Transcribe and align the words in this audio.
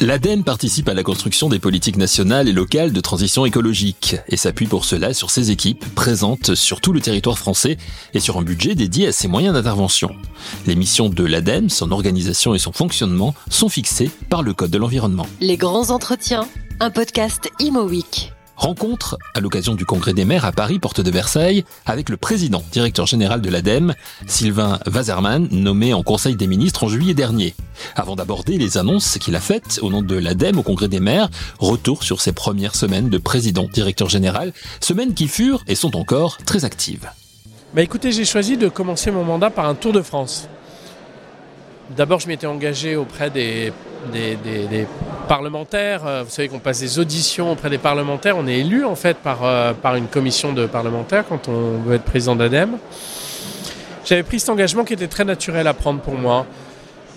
L'ADEME 0.00 0.44
participe 0.44 0.88
à 0.88 0.94
la 0.94 1.02
construction 1.02 1.48
des 1.48 1.58
politiques 1.58 1.96
nationales 1.96 2.48
et 2.48 2.52
locales 2.52 2.92
de 2.92 3.00
transition 3.00 3.44
écologique 3.44 4.14
et 4.28 4.36
s'appuie 4.36 4.68
pour 4.68 4.84
cela 4.84 5.12
sur 5.12 5.30
ses 5.30 5.50
équipes 5.50 5.84
présentes 5.96 6.54
sur 6.54 6.80
tout 6.80 6.92
le 6.92 7.00
territoire 7.00 7.36
français 7.36 7.76
et 8.14 8.20
sur 8.20 8.38
un 8.38 8.42
budget 8.42 8.76
dédié 8.76 9.08
à 9.08 9.12
ses 9.12 9.26
moyens 9.26 9.54
d'intervention. 9.54 10.14
Les 10.66 10.76
missions 10.76 11.08
de 11.08 11.24
l'ADEME, 11.24 11.68
son 11.68 11.90
organisation 11.90 12.54
et 12.54 12.60
son 12.60 12.72
fonctionnement 12.72 13.34
sont 13.50 13.68
fixées 13.68 14.10
par 14.30 14.44
le 14.44 14.54
Code 14.54 14.70
de 14.70 14.78
l'environnement. 14.78 15.26
Les 15.40 15.56
grands 15.56 15.90
entretiens, 15.90 16.46
un 16.78 16.90
podcast 16.90 17.50
Imo. 17.58 17.88
Rencontre 18.58 19.16
à 19.34 19.40
l'occasion 19.40 19.76
du 19.76 19.84
congrès 19.84 20.14
des 20.14 20.24
maires 20.24 20.44
à 20.44 20.50
Paris, 20.50 20.80
porte 20.80 21.00
de 21.00 21.12
Versailles, 21.12 21.64
avec 21.86 22.08
le 22.08 22.16
président, 22.16 22.60
directeur 22.72 23.06
général 23.06 23.40
de 23.40 23.48
l'ADEME, 23.48 23.94
Sylvain 24.26 24.80
Wazerman, 24.92 25.46
nommé 25.52 25.94
en 25.94 26.02
Conseil 26.02 26.34
des 26.34 26.48
ministres 26.48 26.82
en 26.82 26.88
juillet 26.88 27.14
dernier. 27.14 27.54
Avant 27.94 28.16
d'aborder 28.16 28.58
les 28.58 28.76
annonces 28.76 29.16
qu'il 29.18 29.36
a 29.36 29.40
faites 29.40 29.78
au 29.80 29.90
nom 29.90 30.02
de 30.02 30.16
l'ADEME 30.16 30.58
au 30.58 30.64
congrès 30.64 30.88
des 30.88 30.98
maires, 30.98 31.30
retour 31.60 32.02
sur 32.02 32.20
ses 32.20 32.32
premières 32.32 32.74
semaines 32.74 33.10
de 33.10 33.18
président, 33.18 33.68
directeur 33.72 34.08
général, 34.08 34.52
semaines 34.80 35.14
qui 35.14 35.28
furent 35.28 35.62
et 35.68 35.76
sont 35.76 35.96
encore 35.96 36.38
très 36.38 36.64
actives. 36.64 37.08
Bah 37.74 37.82
écoutez, 37.82 38.10
j'ai 38.10 38.24
choisi 38.24 38.56
de 38.56 38.68
commencer 38.68 39.12
mon 39.12 39.22
mandat 39.22 39.50
par 39.50 39.68
un 39.68 39.76
tour 39.76 39.92
de 39.92 40.02
France. 40.02 40.48
D'abord, 41.90 42.20
je 42.20 42.28
m'étais 42.28 42.46
engagé 42.46 42.96
auprès 42.96 43.30
des, 43.30 43.72
parlementaires. 45.26 46.06
Euh, 46.06 46.22
vous 46.22 46.30
savez 46.30 46.48
qu'on 46.48 46.58
passe 46.58 46.80
des 46.80 46.98
auditions 46.98 47.52
auprès 47.52 47.70
des 47.70 47.78
parlementaires. 47.78 48.36
On 48.36 48.46
est 48.46 48.58
élu 48.58 48.84
en 48.84 48.94
fait 48.94 49.16
par, 49.16 49.44
euh, 49.44 49.72
une 49.96 50.06
commission 50.06 50.52
de 50.52 50.66
parlementaires 50.66 51.24
quand 51.26 51.48
on 51.48 51.78
veut 51.78 51.94
être 51.94 52.04
président 52.04 52.36
d'ADEME. 52.36 52.78
J'avais 54.04 54.22
pris 54.22 54.40
cet 54.40 54.50
engagement 54.50 54.84
qui 54.84 54.94
était 54.94 55.08
très 55.08 55.24
naturel 55.24 55.66
à 55.66 55.74
prendre 55.74 56.00
pour 56.00 56.14
moi. 56.14 56.46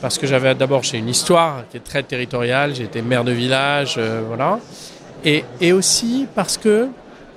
Parce 0.01 0.17
que 0.17 0.25
j'avais 0.25 0.55
d'abord, 0.55 0.83
j'ai 0.83 0.97
une 0.97 1.09
histoire 1.09 1.63
qui 1.69 1.77
est 1.77 1.81
très 1.81 2.03
territoriale. 2.03 2.73
J'ai 2.73 2.83
été 2.83 3.01
maire 3.01 3.23
de 3.23 3.31
village, 3.31 3.95
euh, 3.97 4.21
voilà. 4.25 4.59
Et, 5.23 5.43
et 5.59 5.73
aussi 5.73 6.27
parce 6.33 6.57
que 6.57 6.87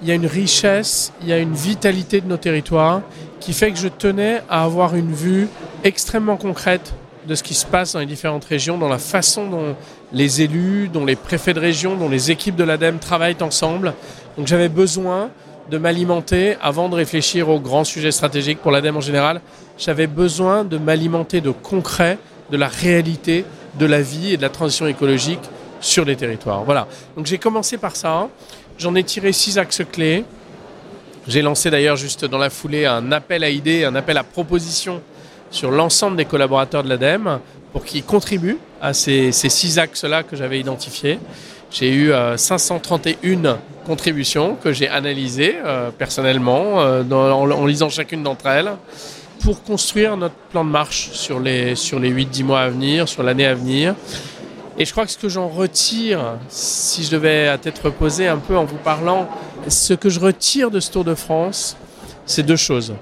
il 0.03 0.09
y 0.09 0.13
a 0.13 0.15
une 0.15 0.27
richesse, 0.27 1.13
il 1.23 1.29
y 1.29 1.33
a 1.33 1.39
une 1.39 1.55
vitalité 1.55 2.21
de 2.21 2.27
nos 2.27 2.37
territoires 2.37 3.03
qui 3.41 3.53
fait 3.53 3.71
que 3.71 3.79
je 3.79 3.89
tenais 3.89 4.43
à 4.49 4.65
avoir 4.65 4.95
une 4.95 5.13
vue 5.13 5.49
extrêmement 5.83 6.37
concrète 6.37 6.95
de 7.27 7.35
ce 7.35 7.43
qui 7.43 7.55
se 7.55 7.67
passe 7.67 7.93
dans 7.93 8.01
les 8.01 8.07
différentes 8.07 8.45
régions, 8.45 8.79
dans 8.79 8.89
la 8.89 8.99
façon 8.99 9.49
dont 9.49 9.77
les 10.13 10.43
élus, 10.43 10.89
dont 10.89 11.05
les 11.05 11.17
préfets 11.17 11.55
de 11.55 11.61
région, 11.61 11.97
dont 11.97 12.09
les 12.09 12.31
équipes 12.31 12.57
de 12.57 12.65
l'ADEME 12.65 12.99
travaillent 12.99 13.37
ensemble. 13.41 13.95
Donc 14.37 14.47
j'avais 14.47 14.69
besoin 14.69 15.31
de 15.71 15.79
m'alimenter 15.79 16.57
avant 16.61 16.89
de 16.89 16.95
réfléchir 16.95 17.49
aux 17.49 17.61
grands 17.61 17.85
sujets 17.85 18.13
stratégiques 18.13 18.59
pour 18.59 18.71
l'ADEME 18.71 18.99
en 18.99 19.01
général. 19.01 19.41
J'avais 19.79 20.07
besoin 20.07 20.65
de 20.65 20.77
m'alimenter 20.77 21.41
de 21.41 21.51
concret, 21.51 22.19
de 22.51 22.57
la 22.57 22.69
réalité 22.69 23.45
de 23.79 23.87
la 23.87 24.03
vie 24.03 24.33
et 24.33 24.37
de 24.37 24.43
la 24.43 24.51
transition 24.51 24.87
écologique 24.87 25.41
sur 25.81 26.05
les 26.05 26.17
territoires. 26.17 26.65
Voilà. 26.65 26.87
Donc 27.17 27.27
j'ai 27.27 27.39
commencé 27.39 27.79
par 27.79 27.97
ça. 27.97 28.29
J'en 28.79 28.95
ai 28.95 29.05
tiré 29.05 29.33
six 29.33 29.59
axes 29.59 29.83
clés. 29.91 30.25
J'ai 31.27 31.43
lancé 31.43 31.71
d'ailleurs 31.71 31.97
juste 31.97 32.25
dans 32.25 32.39
la 32.39 32.51
foulée 32.51 32.85
un 32.85 33.11
appel 33.11 33.45
à 33.45 33.49
idées, 33.49 33.85
un 33.85 33.95
appel 33.95 34.17
à 34.19 34.25
propositions 34.25 35.01
sur 35.55 35.71
l'ensemble 35.71 36.17
des 36.17 36.25
collaborateurs 36.25 36.83
de 36.83 36.89
l'ADEME 36.89 37.39
pour 37.73 37.85
qu'ils 37.85 38.05
contribuent 38.05 38.59
à 38.83 38.93
ces, 38.93 39.31
six 39.33 39.79
axes-là 39.79 40.25
que 40.25 40.37
j'avais 40.37 40.59
identifiés. 40.59 41.19
J'ai 41.71 41.93
eu 41.93 42.13
531 42.37 43.45
euh, 43.45 43.55
contributions 43.87 44.57
que 44.57 44.73
j'ai 44.73 44.89
analysées 44.89 45.57
euh, 45.65 45.91
personnellement 45.91 46.81
euh, 46.81 47.03
en, 47.11 47.67
lisant 47.67 47.89
chacune 47.89 48.23
d'entre 48.23 48.47
elles 48.47 48.73
pour 49.41 49.63
construire 49.63 50.17
notre 50.17 50.35
plan 50.51 50.65
de 50.65 50.71
marche 50.71 51.11
sur 51.13 51.41
les, 51.41 51.75
sur 51.75 51.99
les 51.99 52.13
8-10 52.13 52.45
mois 52.45 52.61
à 52.61 52.69
venir, 52.69 53.09
sur 53.09 53.23
l'année 53.23 53.47
à 53.47 53.55
venir. 53.55 53.95
Et 54.79 54.85
je 54.85 54.93
crois 54.93 55.05
que 55.05 55.13
ce 55.13 55.19
que 55.19 55.29
j'en 55.29 55.49
retire, 55.49 56.37
si 56.49 57.05
je 57.05 57.11
devais 57.11 57.49
à 57.49 57.59
tête 57.59 57.79
reposée 57.79 58.27
un 58.27 58.39
peu 58.39 58.57
en 58.57 58.65
vous 58.65 58.77
parlant, 58.77 59.29
ce 59.69 59.95
que 59.95 60.09
je 60.09 60.19
retire 60.19 60.71
de 60.71 60.81
ce 60.81 60.91
Tour 60.91 61.05
de 61.05 61.15
France, 61.15 61.77
c'est 62.27 62.43
deux 62.43 62.57
choses. 62.57 62.95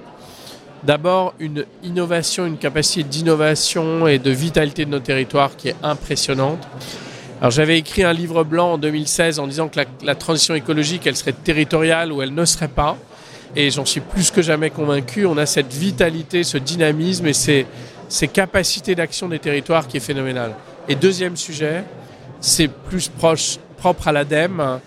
D'abord, 0.85 1.35
une 1.39 1.65
innovation, 1.85 2.45
une 2.45 2.59
capacité 2.59 3.05
d'innovation 3.05 4.09
et 4.09 4.19
de 4.19 4.31
vitalité 4.31 4.85
de 4.85 4.91
nos 4.91 4.99
territoires 4.99 5.57
qui 5.57 5.69
est 5.69 5.77
impressionnante. 5.83 6.59
Alors 7.41 7.53
j'avais 7.53 7.79
écrit 7.79 8.03
un 8.03 8.13
livre 8.13 8.43
blanc 8.43 8.73
en 8.73 8.79
2016 8.79 9.39
en 9.39 9.47
disant 9.47 9.69
que 9.69 9.81
la, 10.03 10.15
transition 10.15 10.55
écologique, 10.55 11.07
elle 11.07 11.17
serait 11.17 11.33
territoriale 11.33 12.13
ou 12.13 12.21
elle 12.23 12.35
ne 12.35 12.45
serait 12.45 12.69
pas. 12.69 12.97
Et 13.55 13.71
j'en 13.71 13.85
suis 13.85 14.01
plus 14.01 14.31
que 14.31 14.43
jamais 14.43 14.71
convaincu. 14.71 15.25
On 15.27 15.37
a 15.39 15.47
cette 15.47 15.73
vitalité, 15.73 16.43
ce 16.43 16.59
dynamisme 16.59 17.27
et 17.27 17.33
ces, 17.33 17.67
ces 18.09 18.27
capacités 18.29 18.95
d'action 18.95 19.29
des 19.29 19.39
territoires 19.39 19.87
qui 19.87 19.99
est 19.99 20.01
phénoménale. 20.01 20.55
Et 20.89 20.97
deuxième 20.97 21.37
sujet, 21.37 21.85
c'est 22.41 22.69
plus 22.69 23.09
proche, 23.09 23.59
propre 23.77 24.09
à 24.09 24.13
l'ADEME. 24.13 24.81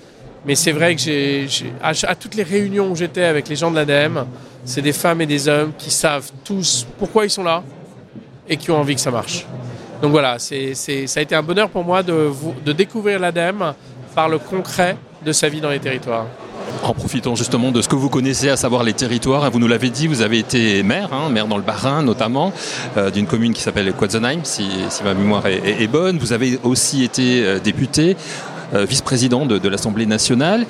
Mais 0.46 0.56
c'est 0.56 0.72
vrai 0.72 0.96
que 0.96 1.02
j'ai, 1.02 1.48
à, 1.82 2.16
toutes 2.16 2.36
les 2.36 2.44
réunions 2.44 2.92
où 2.92 2.96
j'étais 2.96 3.24
avec 3.24 3.50
les 3.50 3.56
gens 3.56 3.72
de 3.72 3.76
l'ADEME, 3.76 4.26
c'est 4.64 4.82
des 4.82 4.94
femmes 4.94 5.22
et 5.22 5.26
des 5.26 5.48
hommes 5.48 5.72
qui 5.78 5.90
savent 5.90 6.32
tous 6.44 6.86
pourquoi 7.00 7.26
ils 7.26 7.30
sont 7.30 7.44
là 7.44 7.64
et 8.48 8.58
qui 8.58 8.70
ont 8.70 8.78
envie 8.78 8.96
que 8.96 9.02
ça 9.02 9.12
marche. 9.12 9.46
Donc 10.02 10.12
voilà, 10.12 10.38
c'est, 10.38 10.76
ça 10.76 11.20
a 11.20 11.24
été 11.24 11.34
un 11.34 11.42
bonheur 11.42 11.70
pour 11.70 11.84
moi 11.84 12.04
de, 12.04 12.30
de 12.64 12.72
découvrir 12.74 13.20
l'ADEME 13.20 13.74
par 14.14 14.30
le 14.30 14.38
concret 14.38 14.98
de 15.26 15.32
sa 15.32 15.50
vie 15.50 15.62
dans 15.62 15.72
les 15.72 15.80
territoires. 15.80 16.28
En 16.84 16.94
profitant 16.94 17.36
justement 17.36 17.72
de 17.72 17.82
ce 17.82 17.88
que 17.88 17.96
vous 17.96 18.10
connaissez, 18.10 18.50
à 18.50 18.58
savoir 18.58 18.84
les 18.84 18.94
territoires, 18.94 19.50
vous 19.50 19.60
nous 19.60 19.68
l'avez 19.68 19.90
dit, 19.90 20.08
vous 20.08 20.22
avez 20.22 20.38
été 20.40 20.84
maire, 20.84 21.10
hein, 21.14 21.30
maire 21.30 21.48
dans 21.48 21.58
le 21.58 21.64
Bas-Rhin 21.64 22.04
notamment, 22.04 22.54
euh, 22.98 23.10
d'une 23.10 23.26
commune 23.26 23.54
qui 23.54 23.62
s'appelle 23.62 23.92
Quatzenheim, 23.94 24.42
si, 24.44 24.68
ma 25.04 25.14
mémoire 25.14 25.48
est, 25.48 25.82
est, 25.82 25.88
bonne. 25.88 26.18
Vous 26.20 26.34
avez 26.34 26.60
aussi 26.64 27.04
été 27.04 27.44
euh, 27.44 27.60
député. 27.60 28.16
Euh, 28.76 28.86
vice-président 28.86 29.46
de, 29.46 29.70
l'Assemblée 29.70 30.06
nationale. 30.06 30.66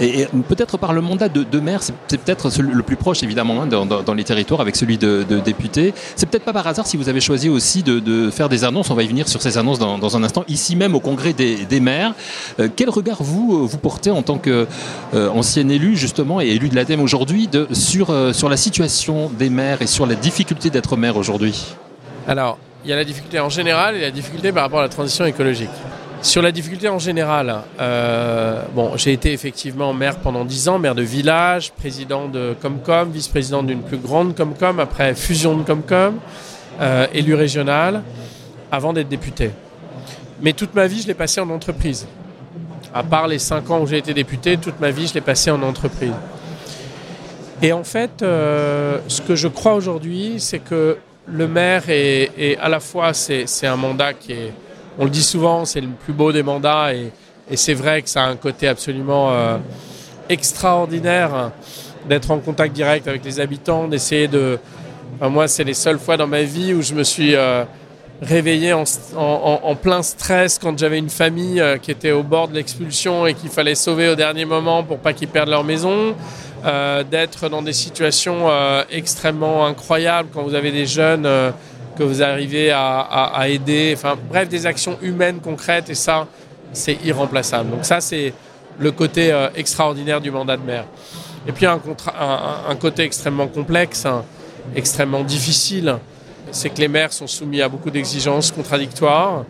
Et, 0.00 0.26
peut-être 0.48 0.76
par 0.76 0.92
le 0.92 1.00
mandat 1.00 1.28
de, 1.28 1.60
maire, 1.60 1.82
c'est 1.82 2.18
peut-être 2.18 2.50
le 2.60 2.82
plus 2.82 2.96
proche 2.96 3.22
évidemment 3.22 3.62
hein, 3.62 3.66
dans, 3.66 4.14
les 4.14 4.24
territoires 4.24 4.60
avec 4.60 4.76
celui 4.76 4.98
de, 4.98 5.24
député. 5.44 5.94
C'est 6.16 6.26
peut-être 6.26 6.44
pas 6.44 6.52
par 6.52 6.66
hasard 6.66 6.86
si 6.86 6.96
vous 6.96 7.08
avez 7.08 7.20
choisi 7.20 7.48
aussi 7.48 7.82
de, 7.82 8.30
faire 8.30 8.48
des 8.48 8.64
annonces. 8.64 8.90
On 8.90 8.94
va 8.94 9.02
y 9.02 9.08
venir 9.08 9.28
sur 9.28 9.40
ces 9.40 9.56
annonces 9.58 9.78
dans, 9.78 10.16
un 10.16 10.24
instant. 10.24 10.44
Ici 10.48 10.76
même 10.76 10.94
au 10.94 11.00
congrès 11.00 11.32
des, 11.32 11.80
maires, 11.80 12.14
euh, 12.60 12.68
quel 12.74 12.90
regard 12.90 13.22
vous 13.22 13.54
euh, 13.54 13.66
vous 13.66 13.78
portez 13.78 14.10
en 14.10 14.22
tant 14.22 14.38
qu'ancien 14.38 15.68
élu 15.68 15.96
justement 15.96 16.40
et 16.40 16.48
élu 16.48 16.68
de 16.68 16.74
l'ADEME 16.74 17.00
aujourd'hui 17.00 17.48
sur 17.72 18.48
la 18.48 18.56
situation 18.56 19.30
des 19.30 19.50
maires 19.50 19.82
et 19.82 19.86
sur 19.86 20.06
la 20.06 20.14
difficulté 20.14 20.70
d'être 20.70 20.96
maire 20.96 21.16
aujourd'hui? 21.16 21.76
Alors, 22.26 22.58
il 22.84 22.90
y 22.90 22.92
a 22.92 22.96
la 22.96 23.04
difficulté 23.04 23.38
en 23.40 23.48
général 23.48 23.96
et 23.96 24.00
la 24.00 24.10
difficulté 24.10 24.52
par 24.52 24.64
rapport 24.64 24.80
à 24.80 24.82
la 24.82 24.88
transition 24.88 25.24
écologique. 25.24 25.70
Sur 26.24 26.40
la 26.40 26.52
difficulté 26.52 26.88
en 26.88 26.98
général, 26.98 27.54
euh, 27.78 28.62
j'ai 28.96 29.12
été 29.12 29.34
effectivement 29.34 29.92
maire 29.92 30.16
pendant 30.16 30.46
10 30.46 30.68
ans, 30.70 30.78
maire 30.78 30.94
de 30.94 31.02
village, 31.02 31.70
président 31.72 32.28
de 32.28 32.56
Comcom, 32.62 33.10
vice-président 33.10 33.62
d'une 33.62 33.82
plus 33.82 33.98
grande 33.98 34.34
Comcom, 34.34 34.80
après 34.80 35.14
fusion 35.14 35.54
de 35.54 35.62
Comcom, 35.64 36.14
euh, 36.80 37.06
élu 37.12 37.34
régional, 37.34 38.02
avant 38.72 38.94
d'être 38.94 39.10
député. 39.10 39.50
Mais 40.40 40.54
toute 40.54 40.74
ma 40.74 40.86
vie, 40.86 41.02
je 41.02 41.08
l'ai 41.08 41.14
passé 41.14 41.42
en 41.42 41.50
entreprise. 41.50 42.08
À 42.94 43.02
part 43.02 43.28
les 43.28 43.38
5 43.38 43.70
ans 43.70 43.82
où 43.82 43.86
j'ai 43.86 43.98
été 43.98 44.14
député, 44.14 44.56
toute 44.56 44.80
ma 44.80 44.90
vie, 44.90 45.06
je 45.06 45.12
l'ai 45.12 45.20
passé 45.20 45.50
en 45.50 45.62
entreprise. 45.62 46.14
Et 47.60 47.74
en 47.74 47.84
fait, 47.84 48.22
euh, 48.22 48.98
ce 49.08 49.20
que 49.20 49.36
je 49.36 49.48
crois 49.48 49.74
aujourd'hui, 49.74 50.36
c'est 50.38 50.60
que 50.60 50.96
le 51.26 51.48
maire 51.48 51.82
est 51.88 52.56
à 52.62 52.70
la 52.70 52.80
fois, 52.80 53.12
c'est 53.12 53.66
un 53.66 53.76
mandat 53.76 54.14
qui 54.14 54.32
est 54.32 54.52
on 54.98 55.04
le 55.04 55.10
dit 55.10 55.22
souvent, 55.22 55.64
c'est 55.64 55.80
le 55.80 55.88
plus 55.88 56.12
beau 56.12 56.32
des 56.32 56.42
mandats 56.42 56.92
et, 56.94 57.12
c'est 57.56 57.74
vrai 57.74 58.00
que 58.00 58.08
ça 58.08 58.24
a 58.24 58.26
un 58.26 58.36
côté 58.36 58.68
absolument 58.68 59.30
euh, 59.30 59.58
extraordinaire 60.30 61.50
d'être 62.08 62.30
en 62.30 62.38
contact 62.38 62.74
direct 62.74 63.06
avec 63.06 63.22
les 63.22 63.38
habitants, 63.38 63.86
d'essayer 63.86 64.28
de... 64.28 64.58
moi, 65.20 65.46
c'est 65.46 65.64
les 65.64 65.74
seules 65.74 65.98
fois 65.98 66.16
dans 66.16 66.26
ma 66.26 66.42
vie 66.42 66.72
où 66.72 66.80
je 66.80 66.94
me 66.94 67.04
suis 67.04 67.34
euh, 67.34 67.64
réveillé 68.22 68.72
en, 68.72 69.76
plein 69.76 70.02
stress 70.02 70.58
quand 70.58 70.78
j'avais 70.78 70.98
une 70.98 71.10
famille 71.10 71.60
euh, 71.60 71.76
qui 71.76 71.90
était 71.90 72.12
au 72.12 72.22
bord 72.22 72.48
de 72.48 72.54
l'expulsion 72.54 73.26
et 73.26 73.34
qu'il 73.34 73.50
fallait 73.50 73.74
sauver 73.74 74.08
au 74.08 74.14
dernier 74.14 74.46
moment 74.46 74.82
pour 74.82 74.98
pas 74.98 75.12
qu'ils 75.12 75.28
perdent 75.28 75.50
leur 75.50 75.64
maison. 75.64 76.14
d'être 77.10 77.50
dans 77.50 77.60
des 77.60 77.74
situations 77.74 78.48
extrêmement 78.90 79.66
incroyables 79.66 80.30
quand 80.32 80.42
vous 80.44 80.54
avez 80.54 80.72
des 80.72 80.86
jeunes 80.86 81.28
que 81.96 82.02
vous 82.02 82.22
arrivez 82.22 82.70
à, 82.70 83.44
aider. 83.48 83.94
Enfin, 83.96 84.16
bref, 84.28 84.48
des 84.48 84.66
actions 84.66 84.98
humaines 85.02 85.40
concrètes 85.40 85.90
et 85.90 85.94
ça, 85.94 86.26
c'est 86.72 86.98
irremplaçable. 87.04 87.70
Donc 87.70 87.84
ça, 87.84 88.00
c'est 88.00 88.34
le 88.78 88.90
côté 88.90 89.32
euh, 89.32 89.48
extraordinaire 89.54 90.20
du 90.20 90.30
mandat 90.30 90.56
de 90.56 90.62
maire. 90.62 90.86
Et 91.46 91.52
puis 91.52 91.66
un, 91.66 91.80
un, 92.68 92.76
côté 92.76 93.02
extrêmement 93.02 93.46
complexe, 93.46 94.06
hein, 94.06 94.24
extrêmement 94.74 95.22
difficile, 95.22 95.98
c'est 96.50 96.70
que 96.70 96.80
les 96.80 96.88
maires 96.88 97.12
sont 97.12 97.26
soumis 97.26 97.60
à 97.60 97.68
beaucoup 97.68 97.90
d'exigences 97.90 98.50
contradictoires. 98.50 99.44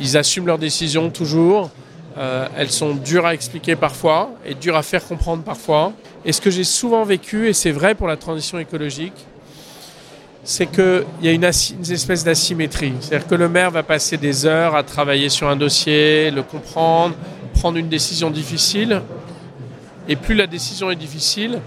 Ils 0.00 0.16
assument 0.16 0.46
leurs 0.46 0.58
décisions 0.58 1.10
toujours. 1.10 1.70
Euh, 2.16 2.46
elles 2.56 2.70
sont 2.70 2.94
dures 2.94 3.26
à 3.26 3.34
expliquer 3.34 3.76
parfois 3.76 4.30
et 4.44 4.54
dures 4.54 4.76
à 4.76 4.82
faire 4.82 5.04
comprendre 5.06 5.42
parfois. 5.42 5.92
Et 6.24 6.32
ce 6.32 6.40
que 6.40 6.50
j'ai 6.50 6.64
souvent 6.64 7.04
vécu, 7.04 7.48
et 7.48 7.52
c'est 7.52 7.70
vrai 7.70 7.94
pour 7.94 8.08
la 8.08 8.16
transition 8.16 8.58
écologique, 8.58 9.26
c'est 10.48 10.64
qu'il 10.64 11.04
y 11.20 11.28
a 11.28 11.32
une, 11.32 11.44
espèce 11.44 12.24
d'asymétrie. 12.24 12.94
C'est-à-dire 13.00 13.28
que 13.28 13.34
le 13.34 13.50
maire 13.50 13.70
va 13.70 13.82
passer 13.82 14.16
des 14.16 14.46
heures 14.46 14.74
à 14.74 14.82
travailler 14.82 15.28
sur 15.28 15.46
un 15.46 15.56
dossier, 15.56 16.30
le 16.30 16.42
comprendre, 16.42 17.14
prendre 17.52 17.76
une 17.76 17.90
décision 17.90 18.30
difficile. 18.30 19.02
Et 20.08 20.16
plus 20.16 20.34
la 20.34 20.46
décision 20.46 20.90
est 20.90 20.96
difficile, 20.96 21.60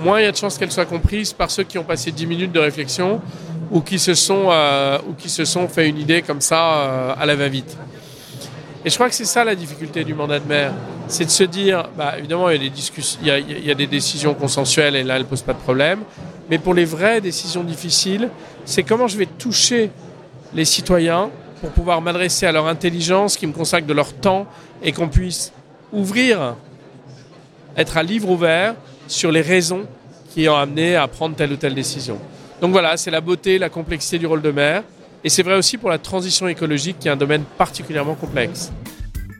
moins 0.00 0.20
il 0.20 0.22
y 0.22 0.26
a 0.26 0.30
de 0.30 0.36
chances 0.36 0.58
qu'elle 0.58 0.70
soit 0.70 0.84
comprise 0.84 1.32
par 1.32 1.50
ceux 1.50 1.64
qui 1.64 1.76
ont 1.76 1.82
passé 1.82 2.12
10 2.12 2.26
minutes 2.26 2.52
de 2.52 2.60
réflexion 2.60 3.20
ou 3.68 3.80
qui 3.80 3.98
se 3.98 4.14
sont, 4.14 4.46
euh, 4.50 4.98
ou 5.08 5.14
qui 5.14 5.28
se 5.28 5.44
sont 5.44 5.66
fait 5.66 5.88
une 5.88 5.98
idée 5.98 6.22
comme 6.22 6.40
ça 6.40 6.74
euh, 6.74 7.14
à 7.18 7.26
la 7.26 7.34
va-vite. 7.34 7.76
Et 8.84 8.90
je 8.90 8.94
crois 8.94 9.08
que 9.08 9.14
c'est 9.16 9.24
ça 9.24 9.42
la 9.42 9.56
difficulté 9.56 10.04
du 10.04 10.14
mandat 10.14 10.38
de 10.38 10.46
maire, 10.46 10.72
c'est 11.08 11.24
de 11.24 11.30
se 11.30 11.42
dire, 11.42 11.88
bah, 11.98 12.14
évidemment, 12.16 12.48
il 12.48 12.58
y, 12.58 12.60
a 12.60 12.62
des 12.62 12.70
discussions, 12.70 13.18
il, 13.22 13.26
y 13.26 13.30
a, 13.32 13.38
il 13.40 13.66
y 13.66 13.70
a 13.72 13.74
des 13.74 13.88
décisions 13.88 14.34
consensuelles 14.34 14.94
et 14.94 15.02
là, 15.02 15.16
elles 15.16 15.22
ne 15.22 15.26
posent 15.26 15.42
pas 15.42 15.52
de 15.52 15.58
problème. 15.58 15.98
Mais 16.50 16.58
pour 16.58 16.74
les 16.74 16.84
vraies 16.84 17.20
décisions 17.20 17.62
difficiles, 17.62 18.28
c'est 18.64 18.82
comment 18.82 19.06
je 19.06 19.16
vais 19.16 19.26
toucher 19.26 19.90
les 20.52 20.64
citoyens 20.64 21.30
pour 21.60 21.70
pouvoir 21.70 22.00
m'adresser 22.00 22.46
à 22.46 22.52
leur 22.52 22.66
intelligence, 22.66 23.36
qui 23.36 23.46
me 23.46 23.52
consacre 23.52 23.86
de 23.86 23.92
leur 23.92 24.12
temps 24.12 24.46
et 24.82 24.92
qu'on 24.92 25.08
puisse 25.08 25.52
ouvrir, 25.92 26.56
être 27.76 27.96
à 27.96 28.02
livre 28.02 28.30
ouvert 28.30 28.74
sur 29.06 29.30
les 29.30 29.42
raisons 29.42 29.86
qui 30.34 30.48
ont 30.48 30.56
amené 30.56 30.96
à 30.96 31.06
prendre 31.06 31.36
telle 31.36 31.52
ou 31.52 31.56
telle 31.56 31.74
décision. 31.74 32.18
Donc 32.60 32.72
voilà, 32.72 32.96
c'est 32.96 33.10
la 33.10 33.20
beauté, 33.20 33.58
la 33.58 33.68
complexité 33.68 34.18
du 34.18 34.26
rôle 34.26 34.42
de 34.42 34.50
maire. 34.50 34.82
Et 35.22 35.28
c'est 35.28 35.42
vrai 35.42 35.56
aussi 35.56 35.76
pour 35.76 35.90
la 35.90 35.98
transition 35.98 36.48
écologique, 36.48 36.98
qui 36.98 37.08
est 37.08 37.10
un 37.10 37.16
domaine 37.16 37.44
particulièrement 37.58 38.14
complexe. 38.14 38.72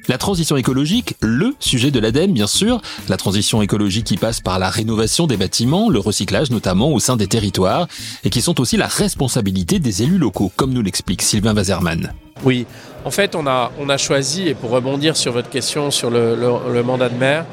La 0.09 0.19
transition 0.19 0.57
écologique, 0.57 1.15
le 1.21 1.55
sujet 1.61 1.91
de 1.91 2.01
l'ADEME 2.01 2.33
bien 2.33 2.47
sûr, 2.47 2.81
la 3.09 3.17
transition 3.17 3.63
écologique 3.63 4.07
qui 4.07 4.17
passe 4.17 4.41
par 4.41 4.59
la 4.59 4.71
rénovation 4.71 5.27
des 5.27 5.37
bâtiments, 5.37 5.89
le 5.89 5.99
recyclage 5.99 6.51
notamment 6.51 6.93
au 6.93 6.99
sein 6.99 7.17
des 7.17 7.27
territoires, 7.27 7.87
et 8.25 8.31
qui 8.31 8.41
sont 8.41 8.61
aussi 8.61 8.77
la 8.77 8.87
responsabilité 8.87 9.79
des 9.79 10.03
élus 10.03 10.19
locaux, 10.19 10.51
comme 10.57 10.73
nous 10.73 10.83
l'explique 10.83 11.23
Sylvain 11.23 11.55
Wazerman. 11.55 12.13
Oui, 12.45 12.67
en 13.05 13.11
fait 13.11 13.37
on 13.37 13.47
a, 13.47 13.71
on 13.79 13.89
a 13.89 13.99
choisi, 13.99 14.49
et 14.49 14.55
pour 14.55 14.71
rebondir 14.71 15.17
sur 15.17 15.33
votre 15.33 15.51
question 15.51 15.91
sur 15.91 16.11
le, 16.11 16.35
le, 16.35 16.73
le 16.73 16.83
mandat 16.83 17.09
de 17.09 17.17
maire, 17.17 17.45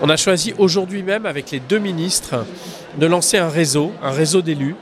on 0.00 0.08
a 0.08 0.16
choisi 0.16 0.54
aujourd'hui 0.58 1.02
même 1.02 1.26
avec 1.26 1.50
les 1.50 1.60
deux 1.60 1.78
ministres 1.78 2.44
de 2.98 3.06
lancer 3.06 3.38
un 3.38 3.48
réseau, 3.48 3.92
un 4.02 4.10
réseau 4.10 4.40
d'élus, 4.42 4.76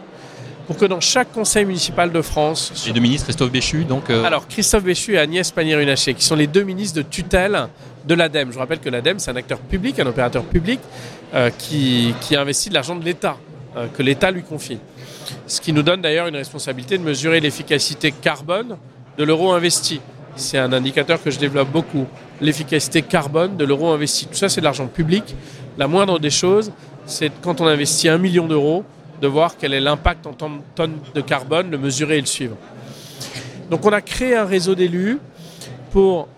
pour 0.70 0.78
que 0.78 0.84
dans 0.84 1.00
chaque 1.00 1.32
conseil 1.32 1.64
municipal 1.64 2.12
de 2.12 2.22
France. 2.22 2.84
Les 2.86 2.92
deux 2.92 3.00
ministres, 3.00 3.24
Christophe 3.24 3.50
Béchu, 3.50 3.82
donc. 3.82 4.08
Euh... 4.08 4.22
Alors, 4.22 4.46
Christophe 4.46 4.84
Béchu 4.84 5.14
et 5.14 5.18
Agnès 5.18 5.50
Pannier-Runacher, 5.50 6.14
qui 6.14 6.24
sont 6.24 6.36
les 6.36 6.46
deux 6.46 6.62
ministres 6.62 6.98
de 6.98 7.02
tutelle 7.02 7.66
de 8.06 8.14
l'ADEME. 8.14 8.52
Je 8.52 8.58
rappelle 8.60 8.78
que 8.78 8.88
l'ADEME, 8.88 9.18
c'est 9.18 9.32
un 9.32 9.36
acteur 9.36 9.58
public, 9.58 9.98
un 9.98 10.06
opérateur 10.06 10.44
public, 10.44 10.78
euh, 11.34 11.50
qui, 11.58 12.14
qui, 12.20 12.36
investit 12.36 12.68
de 12.68 12.74
l'argent 12.74 12.94
de 12.94 13.04
l'État, 13.04 13.36
euh, 13.76 13.88
que 13.88 14.04
l'État 14.04 14.30
lui 14.30 14.44
confie. 14.44 14.78
Ce 15.48 15.60
qui 15.60 15.72
nous 15.72 15.82
donne 15.82 16.02
d'ailleurs 16.02 16.28
une 16.28 16.36
responsabilité 16.36 16.98
de 16.98 17.02
mesurer 17.02 17.40
l'efficacité 17.40 18.12
carbone 18.12 18.76
de 19.18 19.24
l'euro 19.24 19.50
investi. 19.50 20.00
C'est 20.36 20.58
un 20.58 20.72
indicateur 20.72 21.20
que 21.20 21.32
je 21.32 21.40
développe 21.40 21.72
beaucoup. 21.72 22.06
L'efficacité 22.40 23.02
carbone 23.02 23.56
de 23.56 23.64
l'euro 23.64 23.90
investi. 23.90 24.26
Tout 24.26 24.36
ça, 24.36 24.48
c'est 24.48 24.60
de 24.60 24.66
l'argent 24.66 24.86
public. 24.86 25.34
La 25.78 25.88
moindre 25.88 26.20
des 26.20 26.30
choses, 26.30 26.70
c'est 27.06 27.32
quand 27.42 27.60
on 27.60 27.66
investit 27.66 28.08
un 28.08 28.18
million 28.18 28.46
d'euros, 28.46 28.84
de 29.20 29.26
voir 29.26 29.56
quel 29.58 29.74
est 29.74 29.80
l'impact 29.80 30.26
en 30.26 30.32
tonnes 30.32 30.98
de 31.14 31.20
carbone, 31.20 31.70
le 31.70 31.78
mesurer 31.78 32.18
et 32.18 32.20
le 32.20 32.26
suivre. 32.26 32.56
Donc 33.70 33.84
on 33.84 33.92
a 33.92 34.00
créé 34.00 34.34
un 34.34 34.44
réseau 34.44 34.74
d'élus 34.74 35.18
pour 35.92 36.28